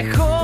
[0.04, 0.41] Mejor.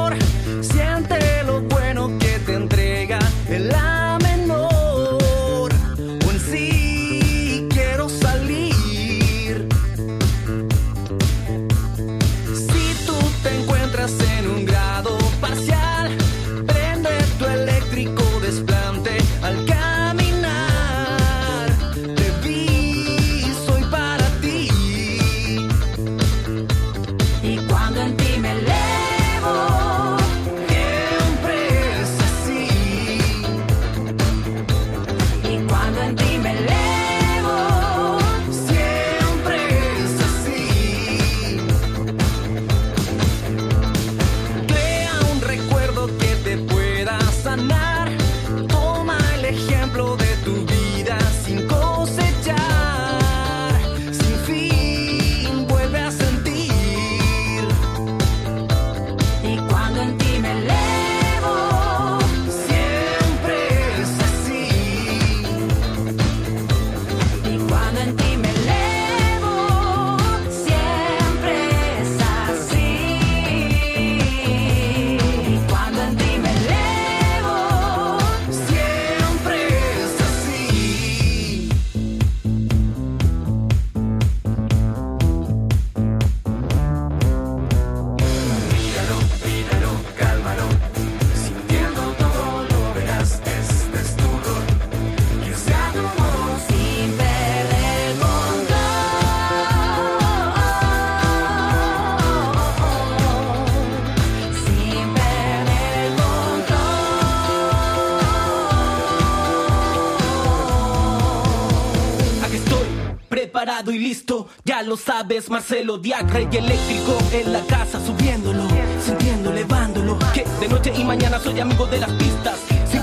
[114.08, 114.48] Listo.
[114.64, 118.64] Ya lo sabes, Marcelo Diacre y eléctrico en la casa subiéndolo,
[119.06, 120.18] sintiendo, levándolo.
[120.34, 122.57] Que de noche y mañana soy amigo de las pistas.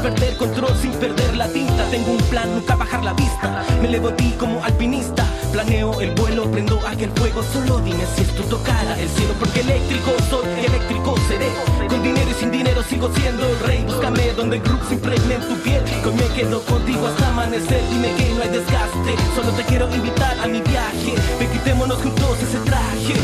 [0.04, 1.82] Perder control, sin perder la tinta.
[1.90, 3.64] Tengo un plan, nunca bajar la vista.
[3.80, 5.24] Me elevo a ti como alpinista.
[5.50, 7.42] Planeo el vuelo, prendo aquel fuego.
[7.42, 9.32] Solo dime si esto tocara el cielo.
[9.40, 11.48] Porque eléctrico soy, eléctrico seré.
[11.88, 13.82] Con dinero y sin dinero sigo siendo el rey.
[13.86, 15.82] Búscame donde el groove se impregne en tu piel.
[15.82, 17.80] Que me quedo contigo hasta amanecer.
[17.88, 19.14] Dime que no hay desgaste.
[19.34, 21.14] Solo te quiero invitar a mi viaje.
[21.40, 23.14] Ven, quitémonos juntos ese traje.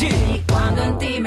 [0.00, 1.17] Y cuando en ti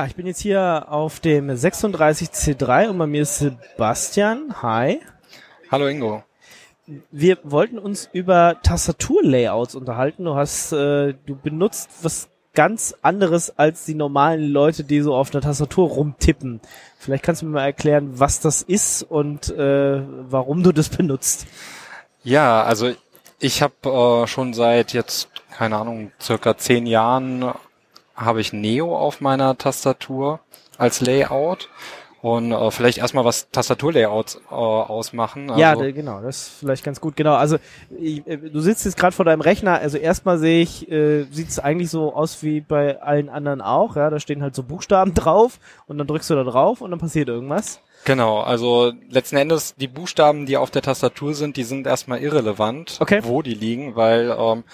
[0.00, 4.62] Ja, ich bin jetzt hier auf dem 36C3 und bei mir ist Sebastian.
[4.62, 5.02] Hi.
[5.70, 6.24] Hallo Ingo.
[7.10, 10.24] Wir wollten uns über Tastaturlayouts unterhalten.
[10.24, 15.28] Du hast, äh, du benutzt was ganz anderes als die normalen Leute, die so auf
[15.28, 16.62] der Tastatur rumtippen.
[16.98, 21.46] Vielleicht kannst du mir mal erklären, was das ist und äh, warum du das benutzt.
[22.24, 22.90] Ja, also
[23.38, 27.52] ich habe äh, schon seit jetzt, keine Ahnung, circa zehn Jahren
[28.20, 30.40] habe ich Neo auf meiner Tastatur
[30.78, 31.68] als Layout.
[32.22, 35.48] Und äh, vielleicht erstmal was Tastaturlayouts äh, ausmachen.
[35.50, 37.16] Also, ja, genau, das ist vielleicht ganz gut.
[37.16, 37.56] Genau, also
[37.98, 39.78] ich, äh, du sitzt jetzt gerade vor deinem Rechner.
[39.78, 43.96] Also erstmal sehe ich, äh, sieht es eigentlich so aus wie bei allen anderen auch.
[43.96, 47.00] Ja, da stehen halt so Buchstaben drauf und dann drückst du da drauf und dann
[47.00, 47.80] passiert irgendwas.
[48.04, 52.98] Genau, also letzten Endes die Buchstaben, die auf der Tastatur sind, die sind erstmal irrelevant,
[53.00, 53.20] Okay.
[53.22, 54.64] wo die liegen, weil ähm,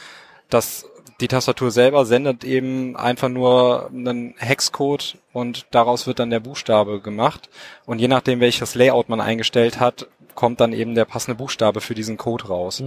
[0.50, 0.88] das
[1.20, 7.00] die Tastatur selber sendet eben einfach nur einen Hexcode und daraus wird dann der Buchstabe
[7.00, 7.48] gemacht.
[7.86, 11.94] Und je nachdem, welches Layout man eingestellt hat, kommt dann eben der passende Buchstabe für
[11.94, 12.82] diesen Code raus.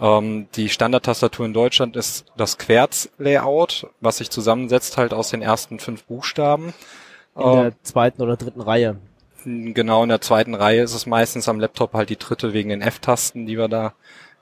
[0.00, 5.78] Ähm, die Standardtastatur in Deutschland ist das Querz-Layout, was sich zusammensetzt halt aus den ersten
[5.78, 6.74] fünf Buchstaben.
[7.34, 8.96] In Ähm, der zweiten oder dritten Reihe.
[9.44, 12.82] Genau, in der zweiten Reihe ist es meistens am Laptop halt die dritte wegen den
[12.82, 13.94] F-Tasten, die wir da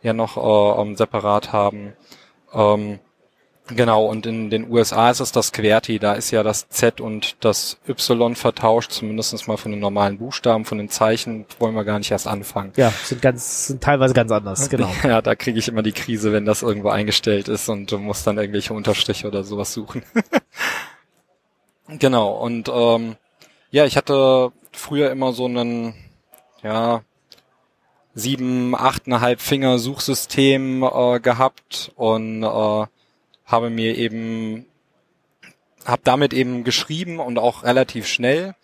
[0.03, 1.93] ja noch äh, ähm, separat haben.
[2.53, 2.99] Ähm,
[3.69, 7.37] genau, und in den USA ist es das QWERTY, da ist ja das Z und
[7.41, 11.99] das Y vertauscht, zumindest mal von den normalen Buchstaben, von den Zeichen wollen wir gar
[11.99, 12.73] nicht erst anfangen.
[12.77, 14.69] Ja, sind ganz, sind teilweise ganz anders.
[14.79, 14.91] Genau.
[15.03, 18.27] Ja, da kriege ich immer die Krise, wenn das irgendwo eingestellt ist und du musst
[18.27, 20.03] dann irgendwelche Unterstriche oder sowas suchen.
[21.89, 23.17] genau, und ähm,
[23.71, 25.95] ja, ich hatte früher immer so einen,
[26.63, 27.03] ja,
[28.15, 32.87] sieben, achteinhalb Finger Suchsystem äh, gehabt und äh,
[33.49, 34.67] habe mir eben,
[35.85, 38.55] habe damit eben geschrieben und auch relativ schnell.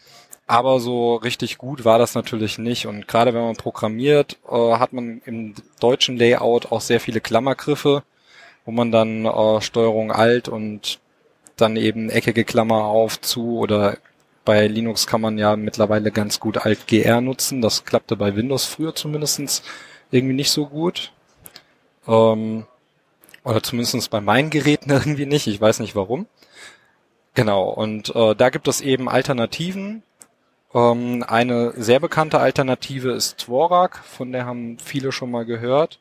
[0.47, 2.87] Aber so richtig gut war das natürlich nicht.
[2.87, 8.03] Und gerade wenn man programmiert, äh, hat man im deutschen Layout auch sehr viele Klammergriffe,
[8.67, 11.01] wo man dann äh, Steuerung Alt und
[11.57, 13.97] dann eben eckige Klammer auf zu oder
[14.45, 17.63] bei Linux kann man ja mittlerweile ganz gut Alt GR nutzen.
[17.63, 19.63] Das klappte bei Windows früher zumindestens
[20.11, 21.13] irgendwie nicht so gut.
[22.07, 22.67] Ähm,
[23.45, 25.47] oder zumindestens bei meinen Geräten irgendwie nicht.
[25.47, 26.27] Ich weiß nicht warum.
[27.35, 30.03] Genau, und äh, da gibt es eben Alternativen.
[30.73, 35.99] Ähm, eine sehr bekannte Alternative ist Dvorak, von der haben viele schon mal gehört.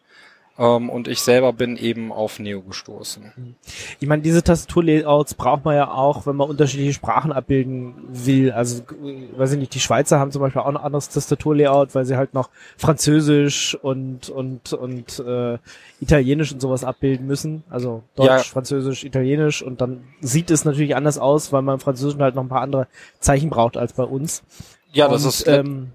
[0.56, 3.56] Ähm, und ich selber bin eben auf Neo gestoßen.
[4.00, 8.52] Ich meine, diese Tastaturlayouts braucht man ja auch, wenn man unterschiedliche Sprachen abbilden will.
[8.52, 12.06] Also, äh, weiß ich nicht, die Schweizer haben zum Beispiel auch ein anderes Tastaturlayout, weil
[12.06, 15.58] sie halt noch Französisch und und und äh,
[16.00, 17.64] Italienisch und sowas abbilden müssen.
[17.72, 18.38] Also Deutsch, Ja.
[18.38, 22.44] Französisch, Italienisch und dann sieht es natürlich anders aus, weil man im Französischen halt noch
[22.44, 22.88] ein paar andere
[23.20, 24.44] Zeichen braucht als bei uns.
[24.92, 25.94] Ja, das und, ist ähm,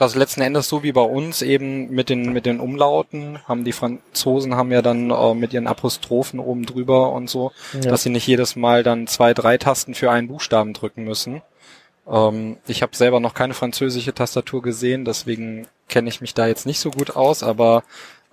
[0.00, 3.72] Das letzten Endes so wie bei uns eben mit den mit den Umlauten haben die
[3.72, 7.90] Franzosen haben ja dann äh, mit ihren Apostrophen oben drüber und so, Ja.
[7.90, 11.42] dass sie nicht jedes Mal dann zwei drei Tasten für einen Buchstaben drücken müssen.
[12.10, 16.64] Ähm, ich habe selber noch keine französische Tastatur gesehen, deswegen kenne ich mich da jetzt
[16.64, 17.82] nicht so gut aus, aber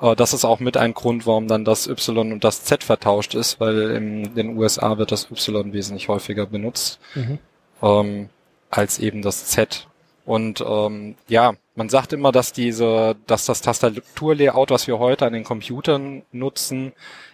[0.02, 3.36] äh, das ist auch mit ein Grund, warum dann das Y und das Z vertauscht
[3.36, 7.40] ist, weil in den USA wird das Y wesentlich häufiger benutzt Mhm.
[7.84, 8.30] ähm,
[8.70, 9.88] als eben das Z.
[10.28, 15.32] Und ähm, ja, man sagt immer, dass diese, dass das Tastaturlayout, was wir heute an
[15.32, 16.92] den Computern nutzen,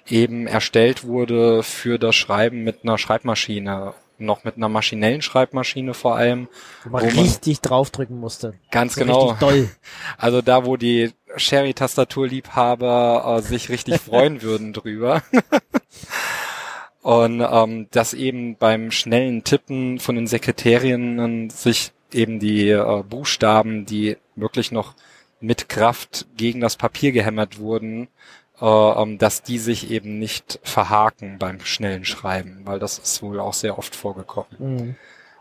[0.07, 6.17] eben erstellt wurde für das Schreiben mit einer Schreibmaschine, noch mit einer maschinellen Schreibmaschine vor
[6.17, 6.47] allem.
[6.83, 8.53] wo man wo man- richtig draufdrücken musste.
[8.69, 9.29] Ganz So genau.
[9.31, 9.69] Richtig doll.
[10.19, 15.23] Also da, wo die Sherry-Tastaturliebhaber äh, sich richtig freuen würden drüber.
[17.01, 23.85] Und ähm, dass eben beim schnellen Tippen von den Sekretärinnen sich eben die äh, Buchstaben,
[23.85, 24.95] die wirklich noch
[25.39, 28.07] mit Kraft gegen das Papier gehämmert wurden,
[28.61, 33.39] äh, ähm, dass die sich eben nicht verhaken beim schnellen Schreiben, weil das ist wohl
[33.39, 34.47] auch sehr oft vorgekommen.
[34.57, 34.95] Mhm.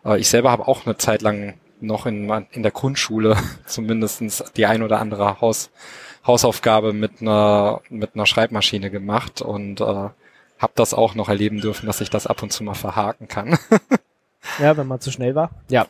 [0.05, 4.67] Äh, ich selber habe auch eine Zeit lang noch in, in der Grundschule zumindestens die
[4.67, 5.71] ein oder andere Haus,
[6.27, 11.87] Hausaufgabe mit einer, mit einer Schreibmaschine gemacht und äh, habe das auch noch erleben dürfen,
[11.87, 13.59] dass ich das ab und zu mal verhaken kann.
[14.59, 15.51] Ja, wenn man zu schnell war.
[15.69, 15.87] Ja.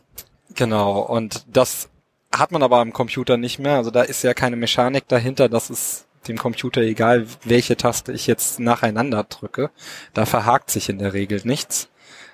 [0.54, 1.88] Genau, und das
[2.34, 3.76] hat man aber am Computer nicht mehr.
[3.76, 8.26] Also da ist ja keine Mechanik dahinter, das ist dem Computer egal, welche Taste ich
[8.26, 9.70] jetzt nacheinander drücke.
[10.14, 11.88] Da verhakt sich in der Regel nichts.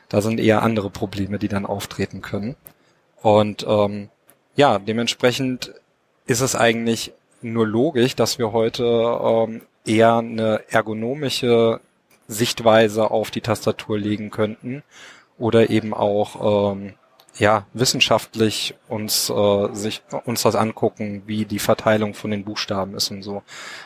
[0.09, 2.57] Da sind eher andere Probleme, die dann auftreten können.
[3.23, 4.11] Und ähm,
[4.57, 5.75] ja, dementsprechend
[6.27, 11.81] ist es eigentlich nur logisch, dass wir heute ähm, eher eine ergonomische
[12.27, 14.83] Sichtweise auf die Tastatur legen könnten
[15.39, 16.95] oder eben auch ähm,
[17.37, 23.11] ja wissenschaftlich uns äh, sich uns das angucken, wie die Verteilung von den Buchstaben ist
[23.11, 23.43] und so.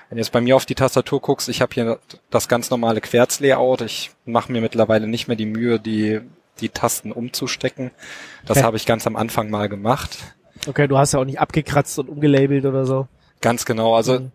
[0.08, 1.98] Wenn du jetzt bei mir auf die Tastatur guckst, ich habe hier
[2.30, 3.82] das ganz normale Querzlayout.
[3.82, 6.20] Ich mache mir mittlerweile nicht mehr die Mühe, die
[6.60, 7.90] die Tasten umzustecken.
[8.46, 8.66] Das Okay.
[8.66, 10.18] habe ich ganz am Anfang mal gemacht.
[10.68, 13.08] Okay, du hast ja auch nicht abgekratzt und umgelabelt oder so.
[13.40, 13.94] Ganz genau.
[13.96, 14.32] Also Mhm.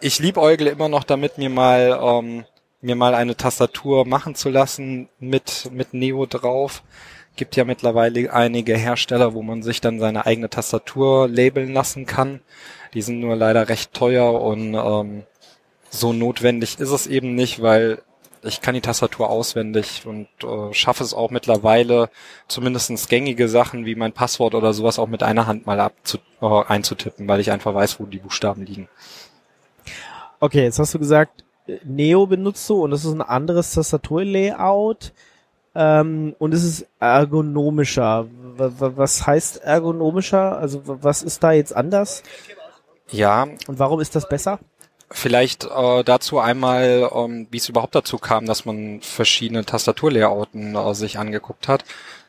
[0.00, 2.44] ich liebäugle immer noch damit, mir mal ähm,
[2.80, 6.82] mir mal eine Tastatur machen zu lassen mit mit Neo drauf.
[7.36, 12.40] Gibt ja mittlerweile einige Hersteller, wo man sich dann seine eigene Tastatur labeln lassen kann.
[12.94, 15.22] Die sind nur leider recht teuer und ähm,
[15.88, 18.02] so notwendig ist es eben nicht, weil
[18.44, 22.10] ich kann die Tastatur auswendig und äh, schaffe es auch mittlerweile,
[22.48, 26.46] zumindestens gängige Sachen wie mein Passwort oder sowas auch mit einer Hand mal abzu äh,
[26.66, 28.88] einzutippen, weil ich einfach weiß, wo die Buchstaben liegen.
[30.40, 35.12] Okay, jetzt hast du gesagt, äh, Neo benutzt du und das ist ein anderes Tastaturlayout.
[35.74, 38.26] Ähm, und es ist ergonomischer.
[38.56, 40.58] Was heißt ergonomischer?
[40.58, 42.22] Also was ist da jetzt anders?
[43.10, 44.58] Ja, Und warum ist das besser?
[45.10, 50.94] Vielleicht äh, dazu einmal, ähm, wie es überhaupt dazu kam, dass man verschiedene Tastaturlayouten äh,
[50.94, 51.84] sich angeguckt hat.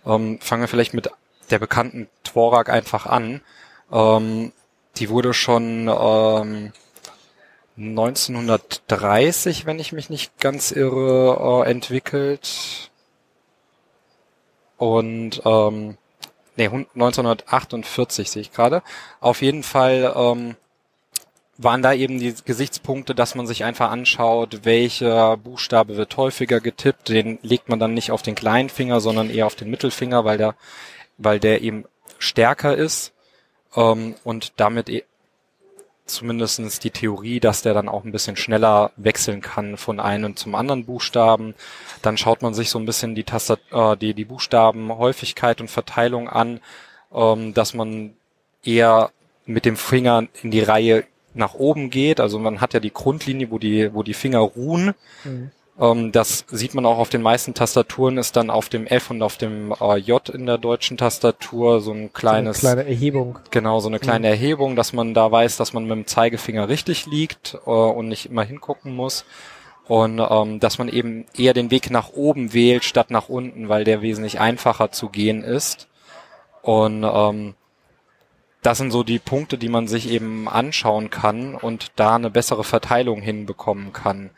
[0.05, 1.09] Ähm, fangen wir vielleicht mit
[1.49, 3.39] der bekannten Dvorak einfach an.
[3.91, 4.51] Ähm,
[4.97, 6.73] die wurde schon ähm,
[7.77, 12.91] 1930, wenn ich mich nicht ganz irre, äh, entwickelt.
[14.83, 15.97] Und ähm,
[16.57, 18.83] nee, hun- 1948 sehe ich gerade.
[19.21, 20.57] Auf jeden Fall ähm,
[21.57, 27.07] waren da eben die Gesichtspunkte, dass man sich einfach anschaut, welcher Buchstabe wird häufiger getippt.
[27.07, 30.37] Den legt man dann nicht auf den kleinen Finger, sondern eher auf den Mittelfinger, weil
[30.37, 30.55] der,
[31.17, 31.85] weil der eben
[32.19, 33.13] stärker ist.
[33.77, 35.03] Ähm, und damit e
[36.05, 40.55] zumindestens die Theorie, dass der dann auch ein bisschen schneller wechseln kann von einem zum
[40.55, 41.55] anderen Buchstaben.
[42.01, 46.27] Dann schaut man sich so ein bisschen die Tastat äh, die, die Buchstabenhäufigkeit und Verteilung
[46.29, 46.59] an,
[47.13, 48.13] ähm, dass man
[48.63, 49.11] eher
[49.45, 52.19] mit dem Finger in die Reihe nach oben geht.
[52.19, 54.93] Also man hat ja die Grundlinie, wo die, wo die Finger ruhen.
[55.25, 59.23] Ähm, das sieht man auch auf den meisten Tastaturen, ist dann auf dem F und
[59.23, 63.39] auf dem äh, J in der deutschen Tastatur so ein kleines, So eine kleine Erhebung.
[63.49, 67.07] genau, so eine kleine Erhebung, dass man da weiß, dass man mit dem Zeigefinger richtig
[67.07, 69.25] liegt äh, und nicht immer hingucken muss.
[69.87, 73.83] Und ähm, dass man eben eher den Weg nach oben wählt statt nach unten, weil
[73.83, 75.87] der wesentlich einfacher zu gehen ist.
[76.61, 77.55] Und ähm,
[78.61, 82.63] das sind so die Punkte, die man sich eben anschauen kann und da eine bessere
[82.63, 84.29] Verteilung hinbekommen kann.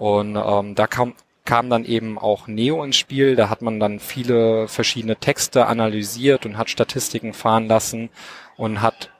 [0.00, 1.12] Und ähm, da kam,
[1.44, 3.36] kam dann eben auch Neo ins Spiel.
[3.36, 8.08] Da hat man dann viele verschiedene Texte analysiert und hat Statistiken fahren lassen
[8.56, 9.10] und hat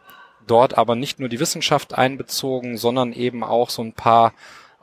[0.47, 4.33] dort aber nicht nur die Wissenschaft einbezogen, sondern eben auch so ein paar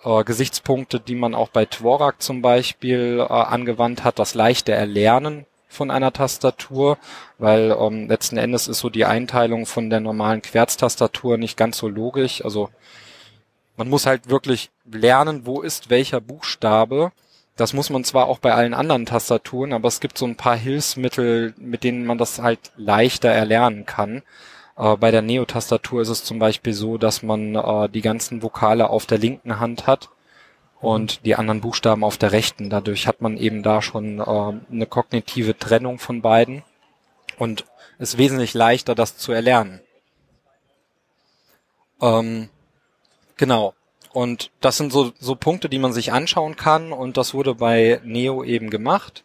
[0.03, 5.47] äh, Gesichtspunkte, die man auch bei Dvorak zum Beispiel äh, angewandt hat, das leichte Erlernen
[5.67, 6.99] von einer Tastatur,
[7.39, 11.87] weil ähm, letzten Endes ist so die Einteilung von der normalen Querztastatur nicht ganz so
[11.87, 12.45] logisch.
[12.45, 12.69] Also
[13.77, 17.11] man muss halt wirklich lernen, wo ist welcher Buchstabe.
[17.55, 20.55] Das muss man zwar auch bei allen anderen Tastaturen, aber es gibt so ein paar
[20.55, 24.23] Hilfsmittel, mit denen man das halt leichter erlernen kann.
[24.77, 28.89] Äh, bei der Neo-Tastatur ist es zum Beispiel so, dass man äh, die ganzen Vokale
[28.89, 30.09] auf der linken Hand hat
[30.79, 32.69] und die anderen Buchstaben auf der rechten.
[32.69, 34.23] Dadurch hat man eben da schon äh,
[34.71, 36.63] eine kognitive Trennung von beiden
[37.37, 37.65] und
[37.99, 39.81] ist wesentlich leichter, das zu erlernen.
[42.01, 42.49] Ähm,
[43.37, 43.73] genau.
[44.13, 48.01] Und das sind so, so Punkte, die man sich anschauen kann und das wurde bei
[48.03, 49.23] Neo eben gemacht.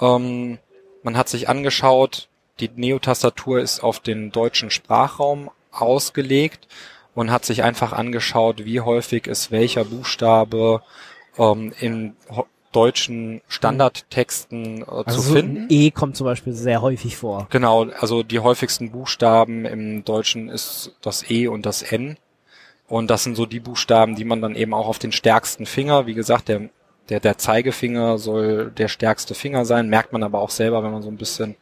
[0.00, 0.58] Ähm,
[1.02, 2.28] man hat sich angeschaut,
[2.60, 6.68] die Neo-Tastatur ist auf den deutschen Sprachraum ausgelegt
[7.14, 10.82] und hat sich einfach angeschaut, wie häufig ist welcher Buchstabe
[11.38, 12.16] ähm, in
[12.72, 15.66] deutschen Standardtexten äh, Also zu so finden.
[15.68, 17.46] E kommt zum Beispiel sehr häufig vor.
[17.50, 22.16] Genau, also die häufigsten Buchstaben im Deutschen ist das E und das N.
[22.92, 26.06] Und das sind so die Buchstaben, die man dann eben auch auf den stärksten Finger,
[26.06, 26.68] wie gesagt, der,
[27.08, 31.00] der, der Zeigefinger soll der stärkste Finger sein, merkt man aber auch selber, wenn man
[31.00, 31.56] so ein bisschen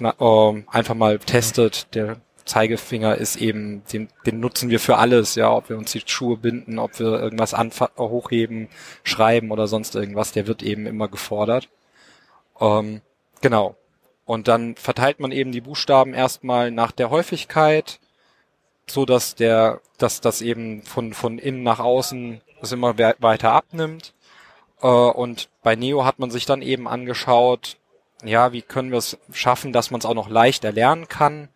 [0.00, 1.94] äh, einfach mal testet.
[1.94, 6.02] Der Zeigefinger ist eben, den, den nutzen wir für alles, ja, ob wir uns die
[6.04, 7.54] Schuhe binden, ob wir irgendwas
[7.96, 8.66] hochheben,
[9.04, 11.68] schreiben oder sonst irgendwas, der wird eben immer gefordert.
[12.60, 13.00] Ähm,
[13.40, 13.76] genau.
[14.24, 18.00] Und dann verteilt man eben die Buchstaben erstmal nach der Häufigkeit,
[18.90, 23.52] so dass der, dass das eben von, von innen nach außen es immer we weiter
[23.52, 24.14] abnimmt.
[24.82, 27.76] Äh, und bei Neo hat man sich dann eben angeschaut,
[28.24, 31.48] ja, wie können wir es schaffen, dass man es auch noch leicht erlernen kann.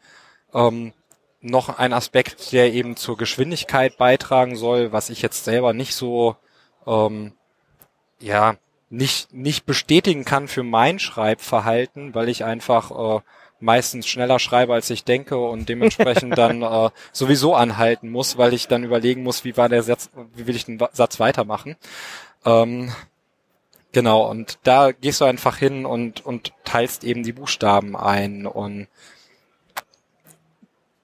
[0.55, 0.93] Ähm,
[1.41, 6.37] noch ein Aspekt, der eben zur Geschwindigkeit beitragen soll, was ich jetzt selber nicht so,
[6.87, 7.33] ähm,
[8.21, 8.55] ja,
[8.91, 13.21] nicht, nicht bestätigen kann für mein Schreibverhalten, weil ich einfach äh,
[13.63, 18.69] meistens schneller schreibe, als ich denke und dementsprechend dann äh, sowieso anhalten muss, weil ich
[18.69, 21.77] dann überlegen muss, wie war der Satz, wie will ich den Satz weitermachen.
[22.45, 22.93] Ähm,
[23.93, 28.89] genau, und da gehst du einfach hin und, und teilst eben die Buchstaben ein und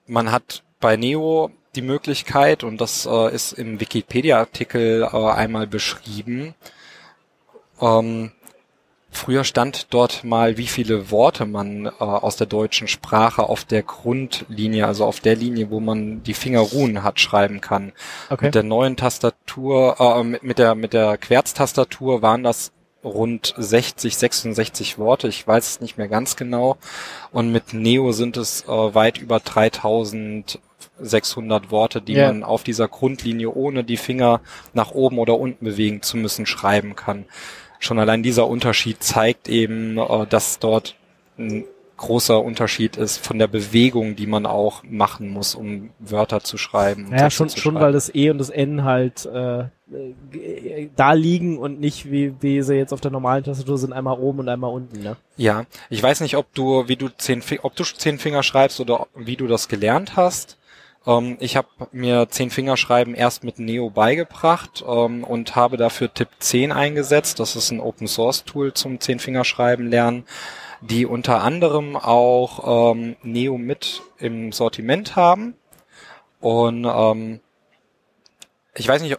[0.06, 6.54] man hat bei Neo die Möglichkeit, und das äh, ist im Wikipedia-Artikel äh, einmal beschrieben,
[7.80, 8.32] ähm,
[9.10, 13.82] früher stand dort mal, wie viele Worte man äh, aus der deutschen Sprache auf der
[13.82, 17.92] Grundlinie, also auf der Linie, wo man die Finger ruhen hat, schreiben kann.
[18.30, 18.46] Okay.
[18.46, 22.72] Mit der neuen Tastatur, äh, mit, mit der mit der Querztastatur waren das
[23.04, 25.28] rund 60, 66 Worte.
[25.28, 26.76] Ich weiß es nicht mehr ganz genau.
[27.30, 32.26] Und mit Neo sind es äh, weit über 3600 Worte, die Ja.
[32.26, 34.40] man auf dieser Grundlinie ohne die Finger
[34.74, 37.24] nach oben oder unten bewegen zu müssen schreiben kann.
[37.78, 40.96] Schon allein dieser Unterschied zeigt eben, äh, dass dort
[41.38, 41.64] ein
[41.98, 47.10] großer Unterschied ist von der Bewegung, die man auch machen muss, um Wörter zu schreiben.
[47.10, 49.64] Ja, schon, schon weil das E und das N halt äh,
[50.32, 54.18] äh, da liegen und nicht wie, wie sie jetzt auf der normalen Tastatur sind, einmal
[54.18, 55.16] oben und einmal unten, ne?
[55.36, 59.08] Ja, ich weiß nicht, ob du, wie du zehn, ob du zehn Finger schreibst oder
[59.14, 60.56] wie du das gelernt hast.
[61.08, 66.12] Ähm, ich habe mir zehn Finger schreiben erst mit Neo beigebracht ähm, und habe dafür
[66.12, 67.40] Tipp 10 eingesetzt.
[67.40, 70.24] Das ist ein Open Source Tool zum zehn Finger schreiben lernen,
[70.82, 75.54] die unter anderem auch ähm, Neo mit im Sortiment haben.
[76.40, 76.84] Und
[78.76, 79.18] ich weiß nicht,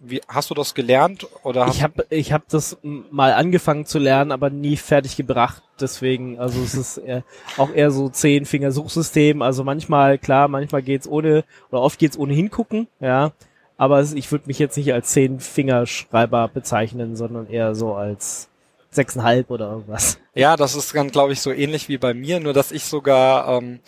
[0.00, 3.98] wie, hast du das gelernt oder hast Ich habe ich hab das mal angefangen zu
[3.98, 5.62] lernen, aber nie fertig gebracht.
[5.78, 7.22] Deswegen, also es ist eher,
[7.58, 9.42] auch eher so zehn Finger Suchsystem.
[9.42, 13.32] Also manchmal, klar, manchmal geht's ohne, oder oft geht's ohne hingucken, ja.
[13.76, 18.48] Aber ich würde mich jetzt nicht als zehn Fingerschreiber bezeichnen, sondern eher so als
[18.90, 20.18] sechseinhalb oder irgendwas.
[20.34, 23.48] Ja, das ist dann, glaube ich, so ähnlich wie bei mir, nur dass ich sogar
[23.48, 23.80] ähm,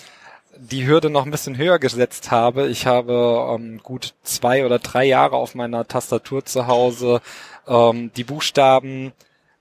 [0.56, 2.68] die Hürde noch ein bisschen höher gesetzt habe.
[2.68, 7.20] Ich habe ähm, gut zwei oder drei Jahre auf meiner Tastatur zu Hause
[7.66, 9.12] ähm, die Buchstaben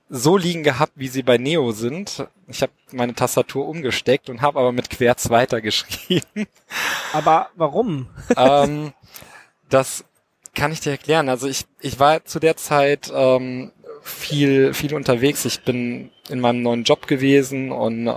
[0.09, 2.27] so liegen gehabt, wie sie bei Neo sind.
[2.47, 6.47] Ich habe meine Tastatur umgesteckt und habe aber mit Querz weitergeschrieben.
[7.13, 8.07] Aber warum?
[8.35, 8.91] ähm,
[9.69, 10.03] das
[10.53, 11.29] kann ich dir erklären.
[11.29, 13.71] Also ich, ich war zu der Zeit ähm,
[14.01, 15.45] viel, viel unterwegs.
[15.45, 18.11] Ich bin in meinem neuen Job gewesen und äh,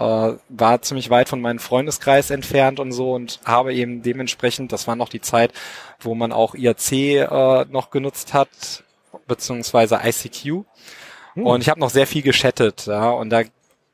[0.48, 4.96] war ziemlich weit von meinem Freundeskreis entfernt und so und habe eben dementsprechend, das war
[4.96, 5.52] noch die Zeit,
[6.00, 8.48] wo man auch IRC äh, noch genutzt hat,
[9.26, 10.64] beziehungsweise ICQ.
[11.36, 13.42] Und ich habe noch sehr viel geschattet, ja, und da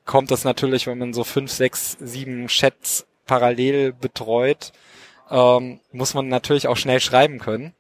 [0.05, 4.73] kommt das natürlich, wenn man so fünf, sechs, sieben Chats parallel betreut,
[5.31, 7.75] ähm, muss man natürlich auch schnell schreiben können.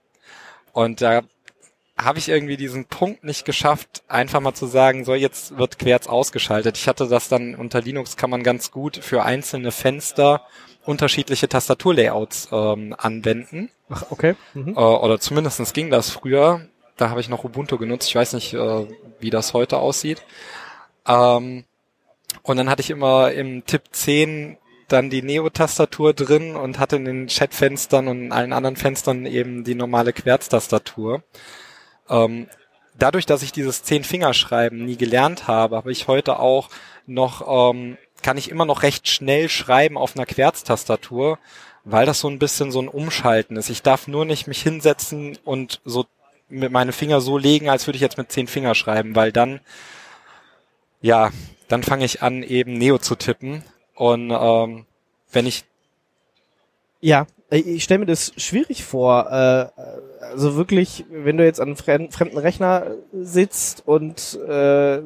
[0.72, 1.22] Und da
[2.04, 6.06] habe ich irgendwie diesen Punkt nicht geschafft, einfach mal zu sagen, so jetzt wird Querz
[6.06, 6.76] ausgeschaltet.
[6.76, 10.42] Ich hatte das dann unter Linux kann man ganz gut für einzelne Fenster
[10.84, 13.70] unterschiedliche Tastaturlayouts ähm, anwenden.
[13.88, 14.34] Ach, okay.
[14.54, 14.74] Mhm.
[14.76, 16.66] Äh, oder zumindestens ging das früher.
[16.96, 18.08] Da habe ich noch Ubuntu genutzt.
[18.08, 18.86] Ich weiß nicht, äh,
[19.20, 20.22] wie das heute aussieht.
[21.06, 21.64] Ähm,
[22.42, 24.56] und dann hatte ich immer im Tipp 10
[24.88, 29.64] dann die Neo-Tastatur drin und hatte in den Chatfenstern und in allen anderen Fenstern eben
[29.64, 31.22] die normale Querz-Tastatur.
[32.10, 32.48] Ähm,
[32.98, 36.68] dadurch, dass ich dieses Zehn-Fingerschreiben nie gelernt habe, habe ich heute auch
[37.06, 41.38] noch, ähm, kann ich immer noch recht schnell schreiben auf einer Querz-Tastatur,
[41.84, 43.70] weil das so ein bisschen so ein Umschalten ist.
[43.70, 46.04] Ich darf nur nicht mich hinsetzen und so
[46.48, 49.60] mit meine Finger so legen, als würde ich jetzt mit zehn Finger schreiben, weil dann,
[51.00, 51.30] ja,
[51.68, 53.64] dann fange ich an, eben Neo zu tippen.
[53.94, 54.86] Und ähm,
[55.32, 55.64] wenn ich
[57.00, 59.26] Ja, ich stelle mir das schwierig vor.
[59.30, 59.82] Äh,
[60.24, 65.00] also wirklich, wenn du jetzt an einem fremden, Rechner sitzt und äh,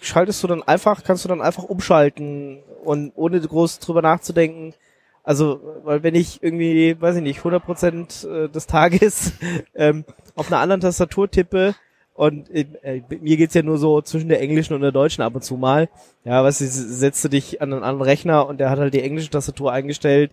[0.00, 4.74] schaltest du dann einfach, kannst du dann einfach umschalten und ohne groß drüber nachzudenken.
[5.22, 9.34] Also, weil wenn ich irgendwie, weiß ich nicht, 100 Prozent äh, des Tages
[9.74, 10.04] ähm,
[10.34, 11.74] auf einer anderen Tastatur tippe
[12.14, 15.34] und äh, äh, mir geht's ja nur so zwischen der englischen und der deutschen ab
[15.34, 15.90] und zu mal.
[16.24, 19.30] Ja, was setzt du dich an einen anderen Rechner und der hat halt die englische
[19.30, 20.30] Tastatur eingestellt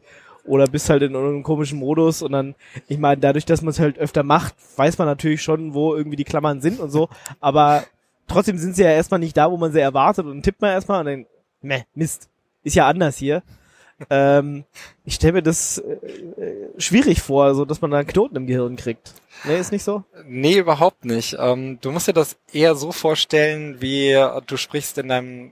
[0.48, 2.56] oder bist halt in irgendeinem komischen Modus und dann,
[2.88, 6.16] ich meine, dadurch, dass man es halt öfter macht, weiß man natürlich schon, wo irgendwie
[6.18, 7.84] die Klammern sind und so, aber
[8.28, 11.00] trotzdem sind sie ja erstmal nicht da, wo man sie erwartet und tippt man erstmal
[11.02, 11.26] und dann,
[11.62, 12.30] meh, Mist,
[12.64, 13.43] ist ja anders hier.
[14.12, 14.64] ähm,
[15.06, 15.93] ich stelle mir das äh,
[16.41, 19.14] äh, schwierig vor, so dass man da einen Knoten im Gehirn kriegt.
[19.43, 20.04] Nee, ist nicht so?
[20.28, 21.36] Nee, überhaupt nicht.
[21.39, 24.14] Ähm, du musst dir das eher so vorstellen, wie
[24.45, 25.52] du sprichst in deinem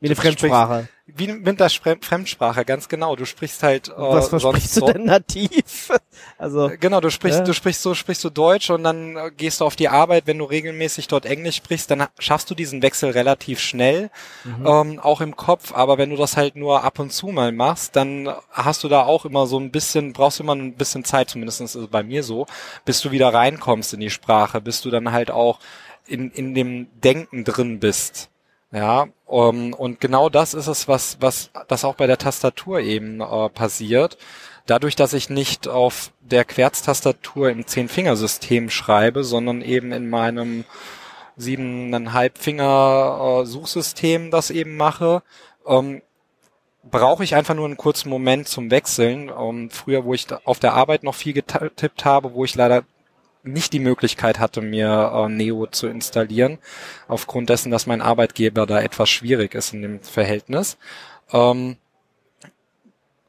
[0.00, 0.88] Wie eine Du sprichst- Fremdsprache.
[1.16, 3.16] Wie mit der Fremdsprache, ganz genau.
[3.16, 5.90] Du sprichst halt äh, Was sonst versprichst du so- denn nativ?
[6.36, 7.44] Also, Genau, du sprichst, Ja.
[7.44, 10.38] du sprichst so, sprichst du Deutsch und dann äh, gehst du auf die Arbeit, wenn
[10.38, 14.10] du regelmäßig dort Englisch sprichst, dann ha- schaffst du diesen Wechsel relativ schnell,
[14.44, 15.72] ähm, auch im Kopf.
[15.72, 19.04] Aber wenn du das halt nur ab und zu mal machst, dann hast du da
[19.04, 22.02] auch immer so ein bisschen, brauchst du immer ein bisschen Zeit, zumindest ist es bei
[22.02, 22.46] mir so,
[22.84, 25.58] bis du wieder reinkommst in die Sprache, bis du dann halt auch
[26.06, 28.28] in, in dem Denken drin bist.
[28.70, 33.20] Ja, um, und genau das ist es, was, was das auch bei der Tastatur eben
[33.20, 34.18] äh, passiert.
[34.66, 40.64] Dadurch, dass ich nicht auf der Querztastatur im Zehn-Fingersystem schreibe, sondern eben in meinem
[41.38, 45.22] siebeneinhalb Finger äh, Suchsystem das eben mache,
[45.66, 46.02] ähm,
[46.90, 49.30] brauche ich einfach nur einen kurzen Moment zum Wechseln.
[49.38, 52.84] Ähm, früher, wo ich da auf der Arbeit noch viel getippt habe, wo ich leider
[53.42, 56.58] nicht die Möglichkeit hatte, mir äh, Neo zu installieren,
[57.06, 60.76] aufgrund dessen, dass mein Arbeitgeber da etwas schwierig ist in dem Verhältnis,
[61.32, 61.76] ähm,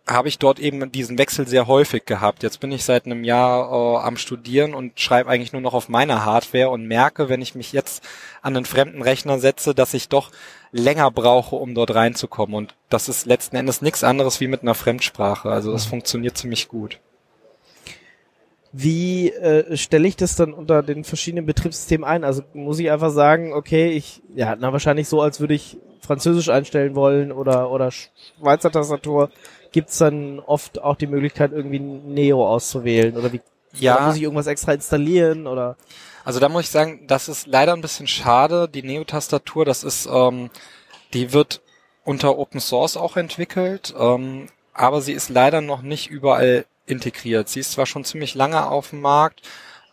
[0.07, 2.43] habe ich dort eben diesen Wechsel sehr häufig gehabt.
[2.43, 5.89] Jetzt bin ich seit einem Jahr äh, am Studieren und schreibe eigentlich nur noch auf
[5.89, 8.03] meiner Hardware und merke, wenn ich mich jetzt
[8.41, 10.31] an einen fremden Rechner setze, dass ich doch
[10.71, 12.55] länger brauche, um dort reinzukommen.
[12.55, 15.49] Und das ist letzten Endes nichts anderes wie mit einer Fremdsprache.
[15.49, 16.99] Also das funktioniert ziemlich gut.
[18.71, 22.23] Wie äh, stelle ich das dann unter den verschiedenen Betriebssystemen ein?
[22.23, 26.49] Also muss ich einfach sagen, okay, ich, ja, na wahrscheinlich so, als würde ich Französisch
[26.49, 29.29] einstellen wollen oder oder Schweizer Tastatur.
[29.71, 33.15] Gibt's dann oft auch die Möglichkeit, irgendwie Neo auszuwählen?
[33.17, 33.41] Oder wie
[33.77, 33.95] Ja.
[33.97, 35.45] oder muss ich irgendwas extra installieren?
[35.45, 35.75] Oder
[36.25, 38.67] Also da muss ich sagen, das ist leider ein bisschen schade.
[38.67, 40.49] Die Neo-Tastatur, das ist, ähm,
[41.13, 41.61] die wird
[42.03, 47.49] unter Open Source auch entwickelt, ähm, aber sie ist leider noch nicht überall integriert.
[47.49, 49.41] Sie ist zwar schon ziemlich lange auf dem Markt,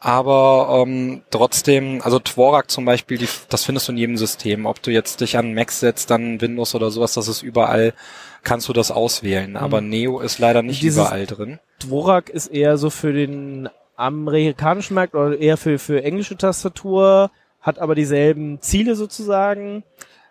[0.01, 4.67] aber ähm, trotzdem, also Dvorak zum Beispiel, die, das findest du in jedem System.
[4.67, 7.95] Ob du jetzt dich an Mac setzt, dann Windows oder sowas, das ist überall,
[8.43, 9.57] kannst du das auswählen.
[9.57, 11.59] Aber Neo ist leider nicht Dieses- überall drin.
[11.81, 17.31] Dvorak ist eher so für den amerikanischen Markt oder eher für, für englische Tastatur,
[17.61, 19.83] hat aber dieselben Ziele sozusagen.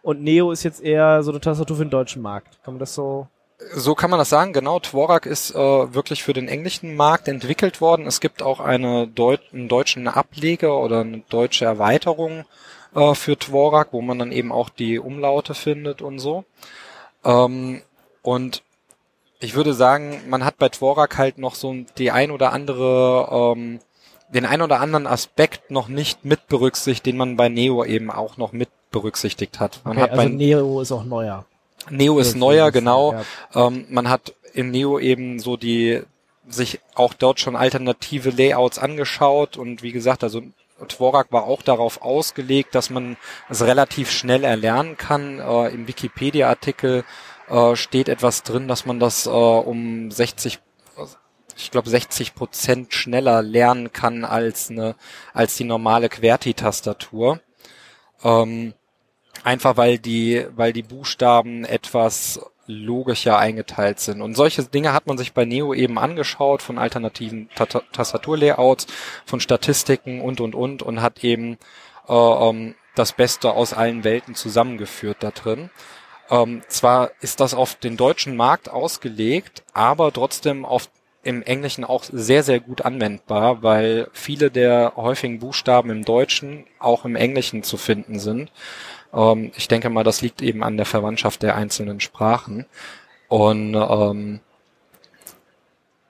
[0.04, 2.60] Und Neo ist jetzt eher so eine Tastatur für den deutschen Markt.
[2.64, 3.28] Kann man das so?
[3.74, 4.80] So kann man das sagen, genau.
[4.80, 8.06] Dvorak ist äh, wirklich für den englischen Markt entwickelt worden.
[8.06, 12.46] Es gibt auch eine Deut einen deutschen Ableger oder eine deutsche Erweiterung
[12.96, 16.44] äh, für Dvorak, wo man dann eben auch die Umlaute findet und so.
[17.24, 17.82] Ähm,
[18.22, 18.62] und
[19.40, 23.80] ich würde sagen, man hat bei Dvorak halt noch so die ein oder andere, ähm,
[24.30, 28.36] den ein oder anderen Aspekt noch nicht mit berücksichtigt, den man bei Neo eben auch
[28.38, 29.82] noch mit berücksichtigt hat.
[29.86, 31.46] Man Okay, hat also bei Neo ist auch neuer.
[31.90, 33.14] Neo ist neuer, genau.
[33.14, 33.68] ja.
[33.68, 36.02] Ähm, man hat in Neo eben so die
[36.48, 40.44] sich auch dort schon alternative Layouts angeschaut und wie gesagt, also
[40.88, 43.18] Dvorak war auch darauf ausgelegt, dass man
[43.50, 45.40] es relativ schnell erlernen kann.
[45.40, 47.06] Äh, Im Wikipedia-Artikel
[47.48, 50.60] äh, steht etwas drin, dass man das äh, um 60
[51.58, 54.96] ich glaube 60 Prozent schneller lernen kann als eine
[55.34, 57.40] als die normale QWERTY-Tastatur.
[58.24, 58.74] Ähm,
[59.44, 64.22] einfach weil die weil die Buchstaben etwas logischer eingeteilt sind.
[64.22, 68.88] Und solche Dinge hat man sich bei Neo eben angeschaut von alternativen Ta Tastaturlayouts,
[69.26, 71.58] von Statistiken und und und und hat eben
[72.08, 75.70] äh, ähm, das Beste aus allen Welten zusammengeführt da drin.
[76.30, 80.90] Ähm, zwar ist das auf den deutschen Markt ausgelegt, aber trotzdem auf
[81.24, 87.04] im Englischen auch sehr, sehr gut anwendbar, weil viele der häufigen Buchstaben im Deutschen auch
[87.04, 88.52] im Englischen zu finden sind.
[89.16, 92.66] Ähm, ich denke mal, das liegt eben an der Verwandtschaft der einzelnen Sprachen.
[93.28, 94.40] Und ähm,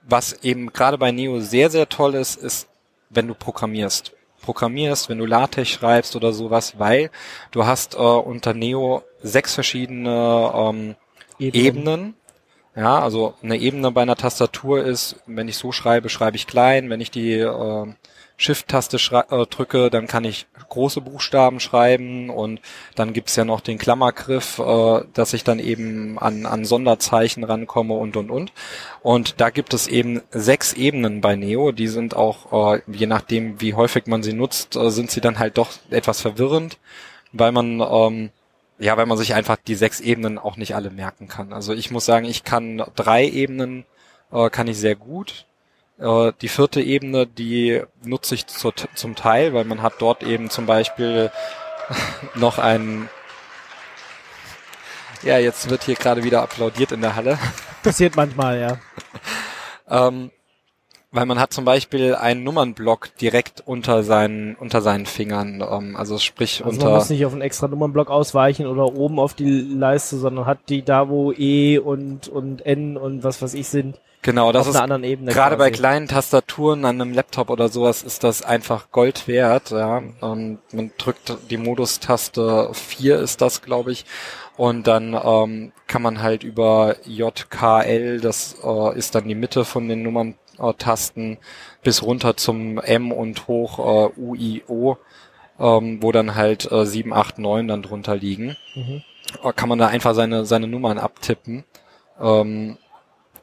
[0.08, 2.68] was eben gerade bei Neo sehr, sehr toll ist, ist,
[3.10, 4.14] wenn du programmierst.
[4.41, 7.10] Programmierst, wenn du LaTeX schreibst oder sowas, weil
[7.51, 10.95] du hast äh, unter Neo sechs verschiedene ähm,
[11.39, 12.16] Ebenen.
[12.76, 16.89] Ja, also eine Ebene bei einer Tastatur ist, wenn ich so schreibe, schreibe ich klein.
[16.89, 17.93] Wenn ich die äh,
[18.38, 22.60] Shift-Taste äh, drücke, dann kann ich große Buchstaben schreiben und
[22.96, 27.94] dann gibt's ja noch den Klammergriff, äh, dass ich dann eben an, an Sonderzeichen rankomme
[27.94, 28.52] und und und.
[29.02, 33.62] Und da gibt es eben sechs Ebenen bei Neo, die sind auch, äh, je nachdem
[33.62, 36.78] wie häufig man sie nutzt, äh, sind sie dann halt doch etwas verwirrend,
[37.32, 38.32] weil man ähm,
[38.78, 41.54] ja, weil man sich einfach die sechs Ebenen auch nicht alle merken kann.
[41.54, 43.86] Also ich muss sagen, ich kann drei Ebenen,
[44.32, 45.46] äh, kann ich sehr gut.
[45.98, 50.50] Äh, die vierte Ebene, die nutze ich zur, zum Teil, weil man hat dort eben
[50.50, 51.32] zum Beispiel
[52.36, 53.10] noch ein
[55.24, 57.39] ja, jetzt wird hier gerade wieder applaudiert in der Halle.
[57.84, 58.78] Passiert manchmal, ja.
[59.89, 60.30] Ähm,
[61.12, 66.18] weil man hat zum Beispiel einen Nummernblock direkt unter seinen unter seinen Fingern, ähm, also
[66.18, 69.62] sprich Also man unter muss nicht auf einen extra Nummernblock ausweichen oder oben auf die
[69.62, 74.00] Leiste, sondern hat die da, wo E und, und N und was weiß ich sind,
[74.26, 74.76] genau, das ist.
[75.34, 79.71] Gerade bei kleinen Tastaturen an einem Laptop oder sowas ist das einfach Gold wert.
[79.71, 80.01] Ja.
[80.21, 84.05] Ähm, man drückt die Modus-Taste 4 ist das, glaube ich.
[84.57, 89.88] Und dann ähm, kann man halt über JKL, das äh, ist dann die Mitte von
[89.88, 91.38] den Nummern-Tasten,
[91.84, 94.97] bis runter zum M und hoch äh, UIO,
[95.59, 98.55] ähm, wo dann halt äh, 7, 8, 9 dann drunter liegen.
[98.76, 99.03] Mhm.
[99.43, 101.65] Äh, Kann man da einfach seine, seine Nummern abtippen.
[102.19, 102.78] Ähm,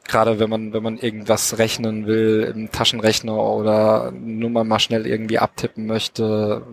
[0.05, 5.39] gerade wenn man, wenn man irgendwas rechnen will im Taschenrechner oder Nummer mal schnell irgendwie
[5.39, 6.63] abtippen möchte.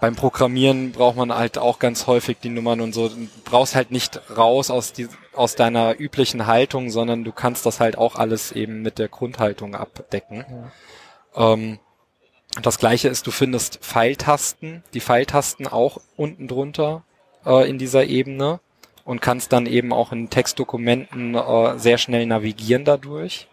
[0.00, 3.08] Beim Programmieren braucht man halt auch ganz häufig die Nummern und so.
[3.08, 7.80] Du brauchst halt nicht raus aus, die, aus deiner üblichen Haltung, sondern du kannst das
[7.80, 10.44] halt auch alles eben mit der Grundhaltung abdecken.
[11.34, 11.78] Ähm,
[12.60, 17.02] das gleiche ist, du findest Pfeiltasten, die Pfeiltasten auch unten drunter
[17.46, 18.60] äh, in dieser Ebene
[19.04, 23.48] und kannst dann eben auch in Textdokumenten äh, sehr schnell navigieren dadurch.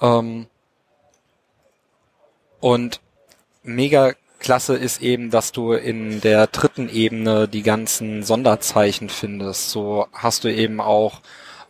[0.00, 0.46] Ähm,
[2.60, 3.00] und
[3.62, 9.70] mega klasse ist eben, dass du in der dritten Ebene die ganzen Sonderzeichen findest.
[9.70, 11.20] So hast du eben auch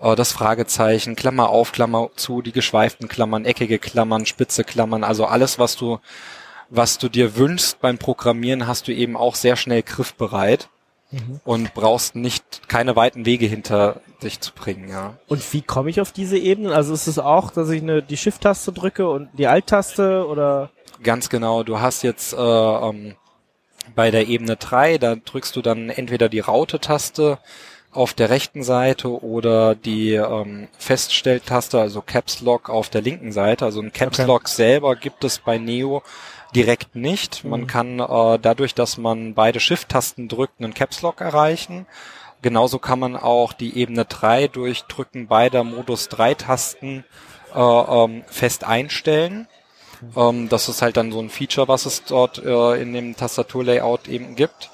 [0.01, 5.26] äh, das Fragezeichen, Klammer auf, Klammer zu, die geschweiften Klammern, eckige Klammern, spitze Klammern, also
[5.26, 5.99] alles, was du,
[6.70, 10.68] was du dir wünschst beim Programmieren, hast du eben auch sehr schnell griffbereit
[11.44, 15.16] und brauchst nicht keine weiten Wege hinter dich zu bringen, ja.
[15.26, 16.72] Und wie komme ich auf diese Ebenen?
[16.72, 20.70] Also ist es auch, dass ich eine, die Shift-Taste drücke und die Alt-Taste oder?
[21.02, 21.62] Ganz genau.
[21.62, 23.14] Du hast jetzt äh, ähm,
[23.94, 27.38] bei der Ebene 3, da drückst du dann entweder die Raute-Taste
[27.90, 33.64] auf der rechten Seite oder die ähm, Feststelltaste, also Caps Lock auf der linken Seite.
[33.64, 36.02] Also ein Caps Lock selber gibt es bei Neo
[36.55, 37.44] direkt nicht.
[37.44, 41.86] Man kann äh, dadurch, dass man beide Shift-Tasten drückt, einen Caps Lock erreichen.
[42.40, 47.05] Genauso kann man auch die Ebene 3 durch Drücken beider Modus 3 Tasten
[47.55, 49.49] äh, ähm, fest einstellen.
[50.16, 54.09] Ähm, das ist halt dann so ein Feature, was es dort äh, in dem Tastaturlayout
[54.09, 54.70] eben gibt.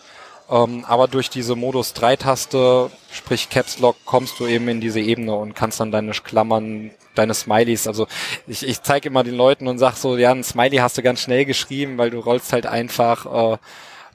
[0.50, 5.00] Ähm, aber durch diese Modus 3 Taste, sprich Caps Lock, kommst du eben in diese
[5.00, 8.06] Ebene und kannst dann deine Klammern, deine Smileys, also
[8.46, 11.20] ich, ich zeige immer den Leuten und sag so, ja, ein Smiley hast du ganz
[11.20, 13.58] schnell geschrieben, weil du rollst halt einfach äh,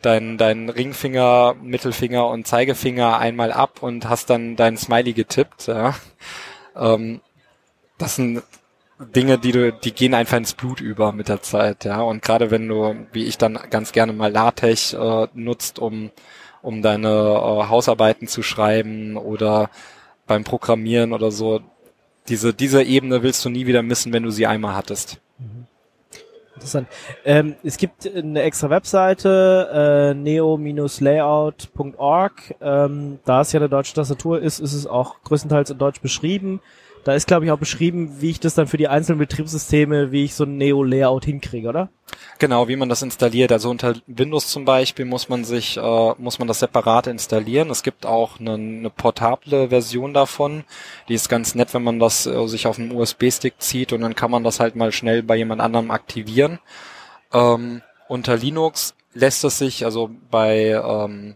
[0.02, 5.68] dein, dein Ringfinger, Mittelfinger und Zeigefinger einmal ab und hast dann dein Smiley getippt.
[5.68, 5.96] Ja.
[6.76, 7.22] Ähm,
[7.98, 8.44] das sind
[9.00, 12.02] Dinge, die du, die gehen einfach ins Blut über mit der Zeit, ja.
[12.02, 16.12] Und gerade wenn du, wie ich dann ganz gerne mal LaTeX äh, nutzt, um
[16.62, 19.70] um deine äh, Hausarbeiten zu schreiben oder
[20.28, 21.62] beim Programmieren oder so,
[22.28, 25.22] diese diese Ebene willst du nie wieder missen, wenn du sie einmal hattest.
[26.60, 26.88] Interessant.
[27.24, 32.56] Ähm, es gibt eine extra Webseite, äh, neo-layout.org.
[32.60, 36.60] Ähm, da es ja eine deutsche Tastatur ist, ist es auch größtenteils in Deutsch beschrieben.
[37.04, 40.26] Da ist, glaube ich, auch beschrieben, wie ich das dann für die einzelnen Betriebssysteme, wie
[40.26, 41.90] ich so ein Neo-Layout hinkriege, oder?
[42.40, 43.52] Genau, wie man das installiert.
[43.52, 47.70] Also unter Windows zum Beispiel muss man sich, äh, muss man das separat installieren.
[47.70, 50.64] Es gibt auch eine, eine portable Version davon.
[51.08, 54.16] Die ist ganz nett, wenn man das äh, sich auf einen USB-Stick zieht und dann
[54.16, 56.60] kann man das halt mal schnell bei jemand anderem aktivieren.
[57.34, 61.36] Ähm, unter Linux lässt es sich, also bei ähm,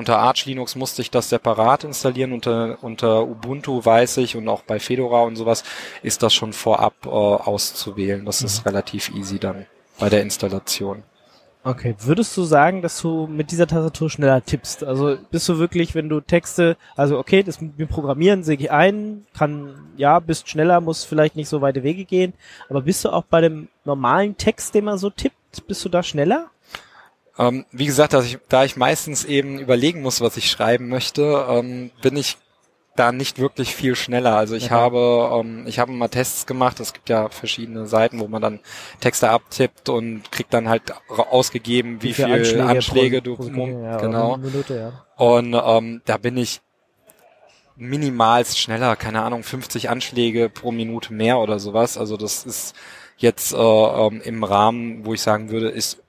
[0.00, 2.32] unter Arch Linux musste ich das separat installieren.
[2.32, 5.62] Unter, unter Ubuntu weiß ich und auch bei Fedora und sowas
[6.02, 8.24] ist das schon vorab äh, auszuwählen.
[8.24, 9.66] Das ist relativ easy dann
[9.98, 11.04] bei der Installation.
[11.62, 11.94] Okay.
[11.98, 14.82] Würdest du sagen, dass du mit dieser Tastatur schneller tippst?
[14.82, 19.26] Also bist du wirklich, wenn du Texte, also okay, das mit Programmieren sehe ich ein,
[19.36, 22.32] kann, ja, bist schneller, muss vielleicht nicht so weite Wege gehen,
[22.70, 25.36] aber bist du auch bei dem normalen Text, den man so tippt,
[25.68, 26.46] bist du da schneller?
[27.40, 31.46] Ähm, wie gesagt, dass ich, da ich meistens eben überlegen muss, was ich schreiben möchte,
[31.48, 32.36] ähm, bin ich
[32.96, 34.36] da nicht wirklich viel schneller.
[34.36, 34.74] Also ich Okay.
[34.74, 36.80] habe, ähm, ich habe mal Tests gemacht.
[36.80, 38.60] Es gibt ja verschiedene Seiten, wo man dann
[39.00, 43.84] Texte abtippt und kriegt dann halt ausgegeben, wie, viele viel Anschläge, pro- du pro Sekunde,
[43.84, 44.36] ja, genau.
[44.36, 44.92] Minute, ja.
[45.16, 46.60] Und ähm, da bin ich
[47.76, 51.96] minimalst schneller, keine Ahnung, 50 Anschläge pro Minute mehr oder sowas.
[51.96, 52.74] Also das ist
[53.16, 55.99] jetzt äh, ähm, im Rahmen, wo ich sagen würde, ist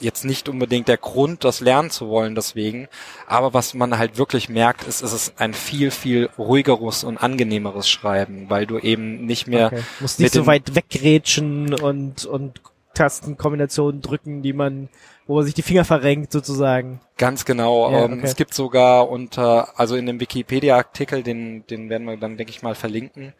[0.00, 2.88] jetzt nicht unbedingt der Grund, das lernen zu wollen deswegen.
[3.26, 7.88] Aber was man halt wirklich merkt, ist, ist es ein viel, viel ruhigeres und angenehmeres
[7.88, 9.82] Schreiben, weil du eben nicht mehr Okay.
[10.00, 12.60] Muss nicht so weit weggrätschen und, und
[12.94, 14.88] Tastenkombinationen drücken, die man,
[15.26, 17.00] wo man sich die Finger verrenkt sozusagen.
[17.18, 17.90] Ganz genau.
[17.90, 18.22] Ja, ähm, okay.
[18.24, 22.62] Es gibt sogar unter, also in dem Wikipedia-Artikel, den, den werden wir dann, denke ich
[22.62, 23.34] mal, verlinken.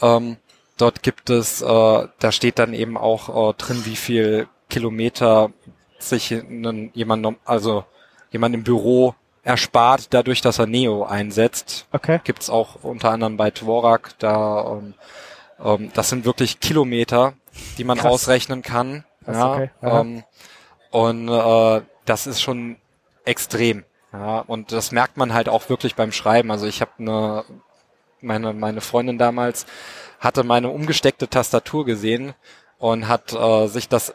[0.00, 0.38] Ähm,
[0.78, 5.50] Dort gibt es, äh, da steht dann eben auch äh, drin, wie viel Kilometer
[5.98, 7.84] sich einen, jemand, also
[8.30, 11.86] jemand im Büro erspart, dadurch, dass er Neo einsetzt.
[11.92, 12.20] Okay.
[12.24, 14.94] Gibt's auch unter anderem bei Dvorak, da ähm,
[15.62, 17.34] ähm, das sind wirklich Kilometer,
[17.78, 18.12] die man Krass.
[18.12, 19.04] ausrechnen kann.
[19.24, 19.70] Krass, ja, okay.
[19.82, 20.00] Aha.
[20.00, 20.24] ähm,
[20.90, 22.76] und äh, das ist schon
[23.24, 23.84] extrem.
[24.12, 26.50] Ja, und das merkt man halt auch wirklich beim Schreiben.
[26.50, 27.44] Also ich habe eine
[28.20, 29.66] meine meine Freundin damals
[30.18, 32.34] hatte meine umgesteckte Tastatur gesehen
[32.78, 34.14] und hat äh, sich das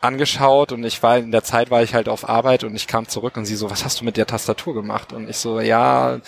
[0.00, 3.06] angeschaut und ich war in der Zeit war ich halt auf Arbeit und ich kam
[3.08, 5.12] zurück und sie so, was hast du mit der Tastatur gemacht?
[5.12, 6.20] Und ich so, ja,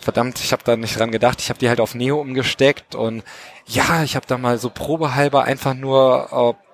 [0.00, 3.22] verdammt, ich habe da nicht dran gedacht, ich habe die halt auf Neo umgesteckt und
[3.66, 6.68] ja, ich habe da mal so probehalber einfach nur äh,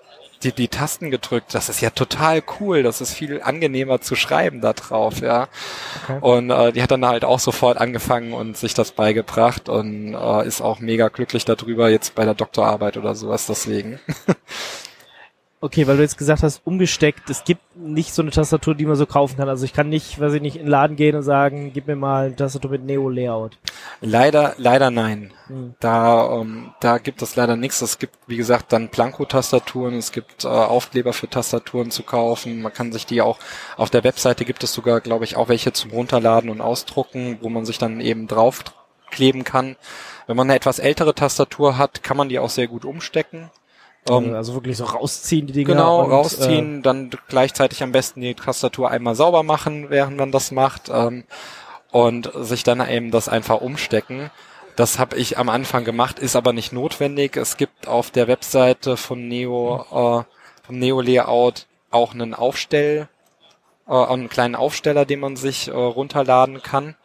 [0.45, 1.55] die, die Tasten gedrückt.
[1.55, 5.49] Das ist ja total cool, das ist viel angenehmer zu schreiben da drauf, ja.
[6.05, 6.19] Okay.
[6.21, 10.47] Und äh, die hat dann halt auch sofort angefangen und sich das beigebracht und äh,
[10.47, 14.01] ist auch mega glücklich darüber, jetzt bei der Doktorarbeit oder sowas deswegen.
[15.65, 18.97] Okay, weil du jetzt gesagt hast, umgesteckt, es gibt nicht so eine Tastatur, die man
[18.97, 19.49] so kaufen kann.
[19.49, 21.97] Also ich kann nicht, weiß ich nicht, in den Laden gehen und sagen, gib mir
[21.97, 23.57] mal eine Tastatur mit Neo-Layout.
[24.03, 25.33] Leider, leider nein.
[25.47, 25.75] Hm.
[25.81, 27.81] Da, ähm, da gibt es leider nichts.
[27.81, 32.61] Es gibt, wie gesagt, dann Blanko-Tastaturen, es gibt äh, Aufkleber für Tastaturen zu kaufen.
[32.61, 33.39] Man kann sich die auch,
[33.79, 37.49] auf der Webseite gibt es sogar, glaube ich, auch welche zum Runterladen und Ausdrucken, wo
[37.49, 39.77] man sich dann eben draufkleben kann.
[40.27, 43.51] Wenn man eine etwas ältere Tastatur hat, kann man die auch sehr gut umstecken.
[44.09, 45.75] Ähm, also wirklich so rausziehen, die Dinger.
[45.75, 50.51] Genau, und, rausziehen, dann gleichzeitig am besten die Tastatur einmal sauber machen, während man das
[50.51, 51.25] macht ähm,
[51.91, 54.31] und sich dann eben das einfach umstecken.
[54.77, 57.37] Das habe ich am Anfang gemacht, ist aber nicht notwendig.
[57.37, 60.25] Es gibt auf der Webseite von Neo, äh,
[60.67, 63.09] vom Neo Layout auch einen Aufstell,
[63.89, 66.97] äh, einen kleinen Aufsteller, den man sich äh, runterladen kann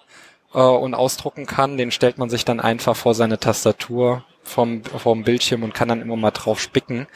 [0.54, 1.78] äh, und ausdrucken kann.
[1.78, 6.02] Den stellt man sich dann einfach vor seine Tastatur vom, vom Bildschirm und kann dann
[6.02, 7.08] immer mal drauf spicken.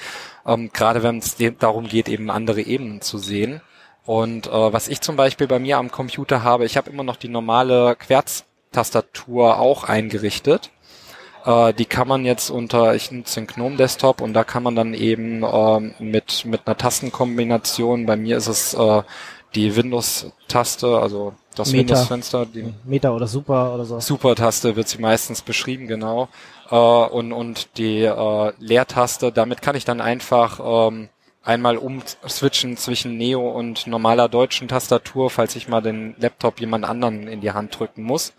[0.45, 3.61] Ähm, Gerade wenn es darum geht, eben andere Ebenen zu sehen.
[4.05, 7.15] Und äh, was ich zum Beispiel bei mir am Computer habe, ich habe immer noch
[7.15, 10.71] die normale Querz-Tastatur auch eingerichtet.
[11.45, 14.75] Äh, die kann man jetzt unter, ich nutze den Gnome Desktop und da kann man
[14.75, 19.03] dann eben ähm, mit, mit einer Tastenkombination, bei mir ist es äh,
[19.55, 21.71] die Windows-Taste, also das.
[21.71, 23.99] Windows-Fenster, die Meta oder Super oder so.
[23.99, 26.29] Super-Taste wird sie meistens beschrieben, genau.
[26.73, 31.09] Äh, und, und die äh, Leertaste, damit kann ich dann einfach ähm,
[31.43, 37.27] einmal umswitchen zwischen Neo und normaler deutschen Tastatur, falls ich mal den Laptop jemand anderen
[37.27, 38.33] in die Hand drücken muss.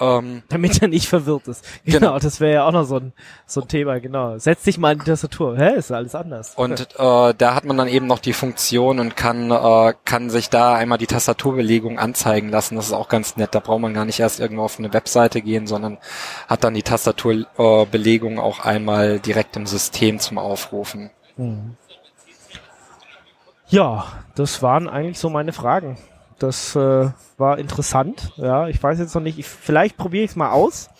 [0.00, 1.64] Ähm, Damit er nicht verwirrt ist.
[1.84, 2.18] Genau, Genau.
[2.18, 3.12] das wäre ja auch noch so ein,
[3.46, 4.38] so ein Thema, genau.
[4.38, 5.56] Setz dich mal an die Tastatur.
[5.56, 6.54] Hä, ist alles anders.
[6.56, 10.48] Und äh, da hat man dann eben noch die Funktion und kann, äh, kann sich
[10.50, 12.76] da einmal die Tastaturbelegung anzeigen lassen.
[12.76, 13.54] Das ist auch ganz nett.
[13.54, 15.98] Da braucht man gar nicht erst irgendwo auf eine Webseite gehen, sondern
[16.48, 21.10] hat dann die Tastaturbelegung äh, auch einmal direkt im System zum Aufrufen.
[21.36, 21.76] Mhm.
[23.68, 25.96] Ja, das waren eigentlich so meine Fragen.
[26.38, 28.32] Das äh, war interessant.
[28.36, 29.38] Ja, ich weiß jetzt noch nicht.
[29.38, 30.90] Ich, vielleicht probiere ich es mal aus.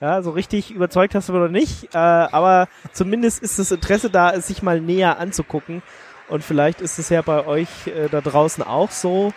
[0.00, 1.94] Ja, so richtig überzeugt hast du mich noch nicht.
[1.94, 5.82] Äh, aber zumindest ist das Interesse da, es sich mal näher anzugucken.
[6.28, 9.32] Und vielleicht ist es ja bei euch äh, da draußen auch so.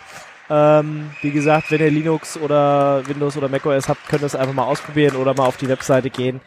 [0.50, 4.52] Ähm, wie gesagt, wenn ihr Linux oder Windows oder macOS habt, könnt ihr es einfach
[4.52, 6.40] mal ausprobieren oder mal auf die Webseite gehen,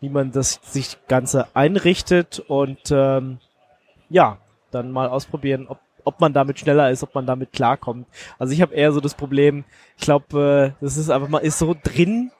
[0.00, 3.38] wie man das sich Ganze einrichtet und ähm,
[4.08, 4.38] ja,
[4.70, 8.06] dann mal ausprobieren, ob, ob man damit schneller ist, ob man damit klarkommt.
[8.38, 9.64] Also ich habe eher so das Problem,
[9.96, 12.30] ich glaube, äh, das ist einfach mal ist so drin,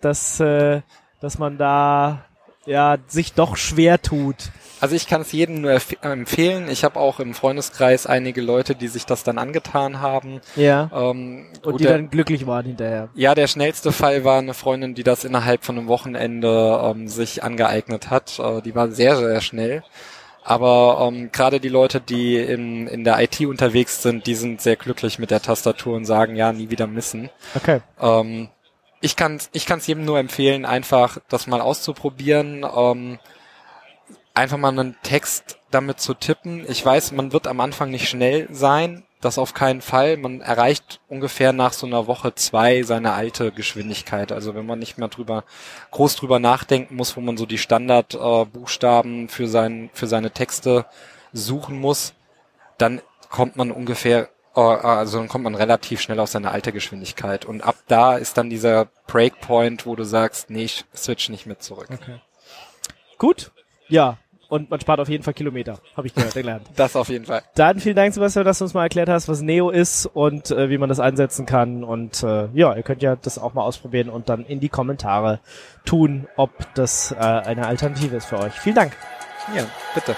[0.00, 0.82] dass äh,
[1.20, 2.24] dass man da
[2.66, 4.36] ja sich doch schwer tut.
[4.80, 6.68] Also ich kann es jedem nur empf- empfehlen.
[6.68, 10.40] Ich habe auch im Freundeskreis einige Leute, die sich das dann angetan haben.
[10.56, 10.90] Ja.
[10.92, 13.08] Ähm, Und die der- dann glücklich waren hinterher.
[13.14, 17.42] Ja, der schnellste Fall war eine Freundin, die das innerhalb von einem Wochenende ähm, sich
[17.42, 18.38] angeeignet hat.
[18.38, 19.82] Äh, die war sehr, sehr schnell.
[20.44, 24.76] Aber ähm, gerade die Leute, die in, in der IT unterwegs sind, die sind sehr
[24.76, 27.30] glücklich mit der Tastatur und sagen, ja, nie wieder missen.
[27.54, 27.80] Okay.
[27.98, 28.50] Ähm,
[29.00, 32.64] ich kann ich kann's jedem nur empfehlen, einfach das mal auszuprobieren.
[32.76, 33.18] Ähm,
[34.34, 36.64] einfach mal einen Text damit zu tippen.
[36.68, 40.16] Ich weiß, man wird am Anfang nicht schnell sein, das auf keinen Fall.
[40.16, 44.32] Man erreicht ungefähr nach so einer Woche zwei seine alte Geschwindigkeit.
[44.32, 45.44] Also wenn man nicht mehr drüber
[45.90, 50.86] groß drüber nachdenken muss, wo man so die Standardbuchstaben äh, für sein für seine Texte
[51.32, 52.14] suchen muss,
[52.78, 53.00] dann
[53.30, 57.62] kommt man ungefähr äh, also dann kommt man relativ schnell auf seine alte Geschwindigkeit und
[57.62, 61.88] ab da ist dann dieser Breakpoint, wo du sagst, nee, ich switch nicht mit zurück.
[63.18, 63.50] Gut.
[63.88, 64.18] Ja.
[64.54, 66.68] Und man spart auf jeden Fall Kilometer, habe ich gehört, gelernt.
[66.76, 67.42] Das auf jeden Fall.
[67.56, 70.70] Dann vielen Dank, Sebastian, dass du uns mal erklärt hast, was Neo ist und äh,
[70.70, 71.82] wie man das einsetzen kann.
[71.82, 75.40] Und äh, ja, ihr könnt ja das auch mal ausprobieren und dann in die Kommentare
[75.84, 78.52] tun, ob das äh, eine Alternative ist für euch.
[78.52, 78.92] Vielen Dank.
[79.56, 80.14] Ja, bitte.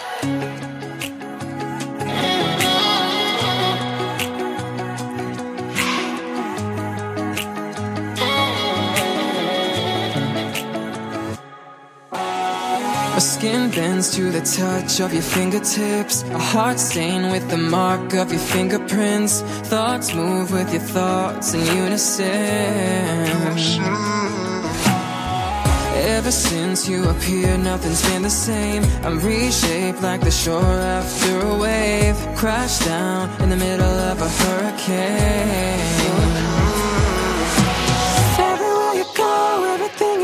[13.16, 16.22] My skin bends to the touch of your fingertips.
[16.24, 19.40] A heart stained with the mark of your fingerprints.
[19.72, 22.26] Thoughts move with your thoughts in unison.
[26.16, 28.82] Ever since you appeared, nothing's been the same.
[29.02, 32.18] I'm reshaped like the shore after a wave.
[32.36, 36.05] Crash down in the middle of a hurricane.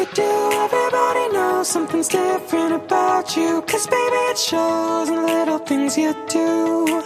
[0.02, 3.62] You do, everybody knows something's different about you.
[3.62, 7.02] Cause baby, it shows in little things you do.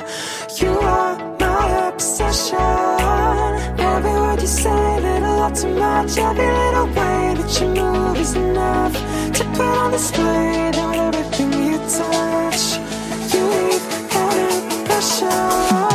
[0.61, 2.59] You are my obsession.
[3.78, 6.16] Every word you say, little or too much.
[6.16, 8.94] Every little way that you move is enough
[9.36, 12.62] to put on display that everything you touch.
[13.32, 13.84] You leave
[14.22, 15.86] an impression.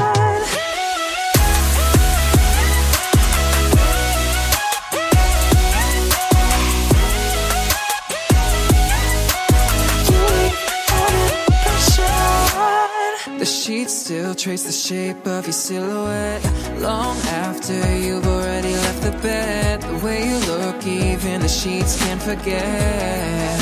[14.12, 16.44] Still trace the shape of your silhouette.
[16.82, 22.22] Long after you've already left the bed The way you look, even the sheets can't
[22.22, 23.58] forget.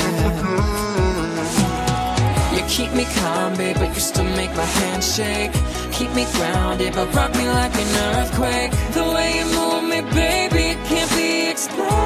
[2.54, 5.52] You keep me calm, babe, but you still make my hands shake.
[5.92, 8.72] Keep me grounded, but rock me like an earthquake.
[8.98, 11.99] The way you move me, baby, can't be explained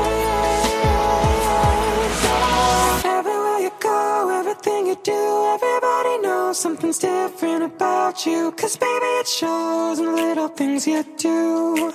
[6.55, 8.53] something's different about you.
[8.53, 11.93] Cause baby, it shows in the little things you do.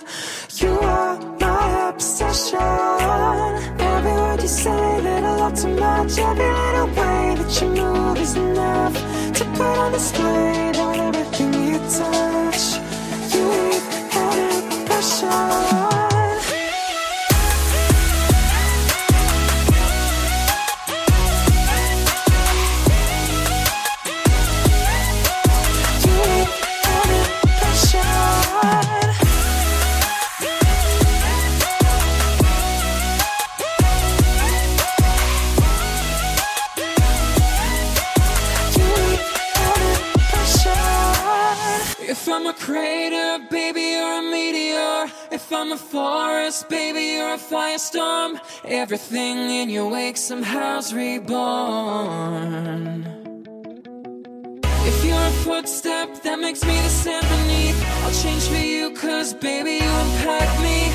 [0.58, 2.60] You are my obsession.
[2.60, 6.18] Every word you say, little or too much.
[6.18, 8.94] Every little way that you move is enough
[9.38, 12.64] to put on display that everything you touch.
[13.34, 15.99] You leave an impression.
[45.70, 48.40] I'm a forest, baby, you're a firestorm.
[48.66, 51.36] Everything in your wake somehow's reborn.
[54.64, 59.36] If you're a footstep that makes me the sand beneath, I'll change for you, cause
[59.36, 60.90] baby, you impact me.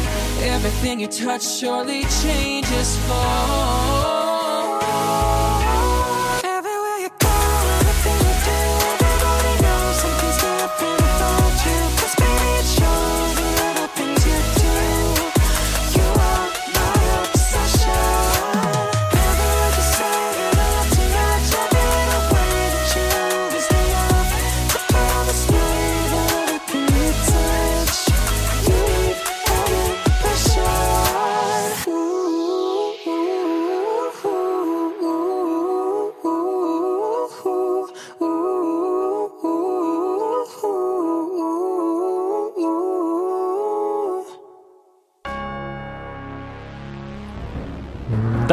[0.48, 4.23] Everything you touch surely changes for.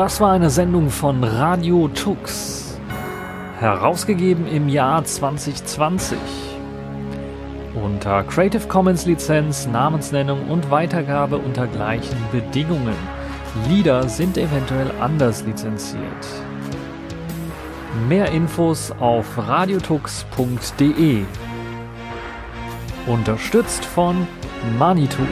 [0.01, 2.75] Das war eine Sendung von Radio Tux.
[3.59, 6.17] Herausgegeben im Jahr 2020.
[7.75, 12.95] Unter Creative Commons Lizenz, Namensnennung und Weitergabe unter gleichen Bedingungen.
[13.69, 16.01] Lieder sind eventuell anders lizenziert.
[18.09, 21.25] Mehr Infos auf radiotux.de.
[23.05, 24.27] Unterstützt von
[24.79, 25.27] Manitou.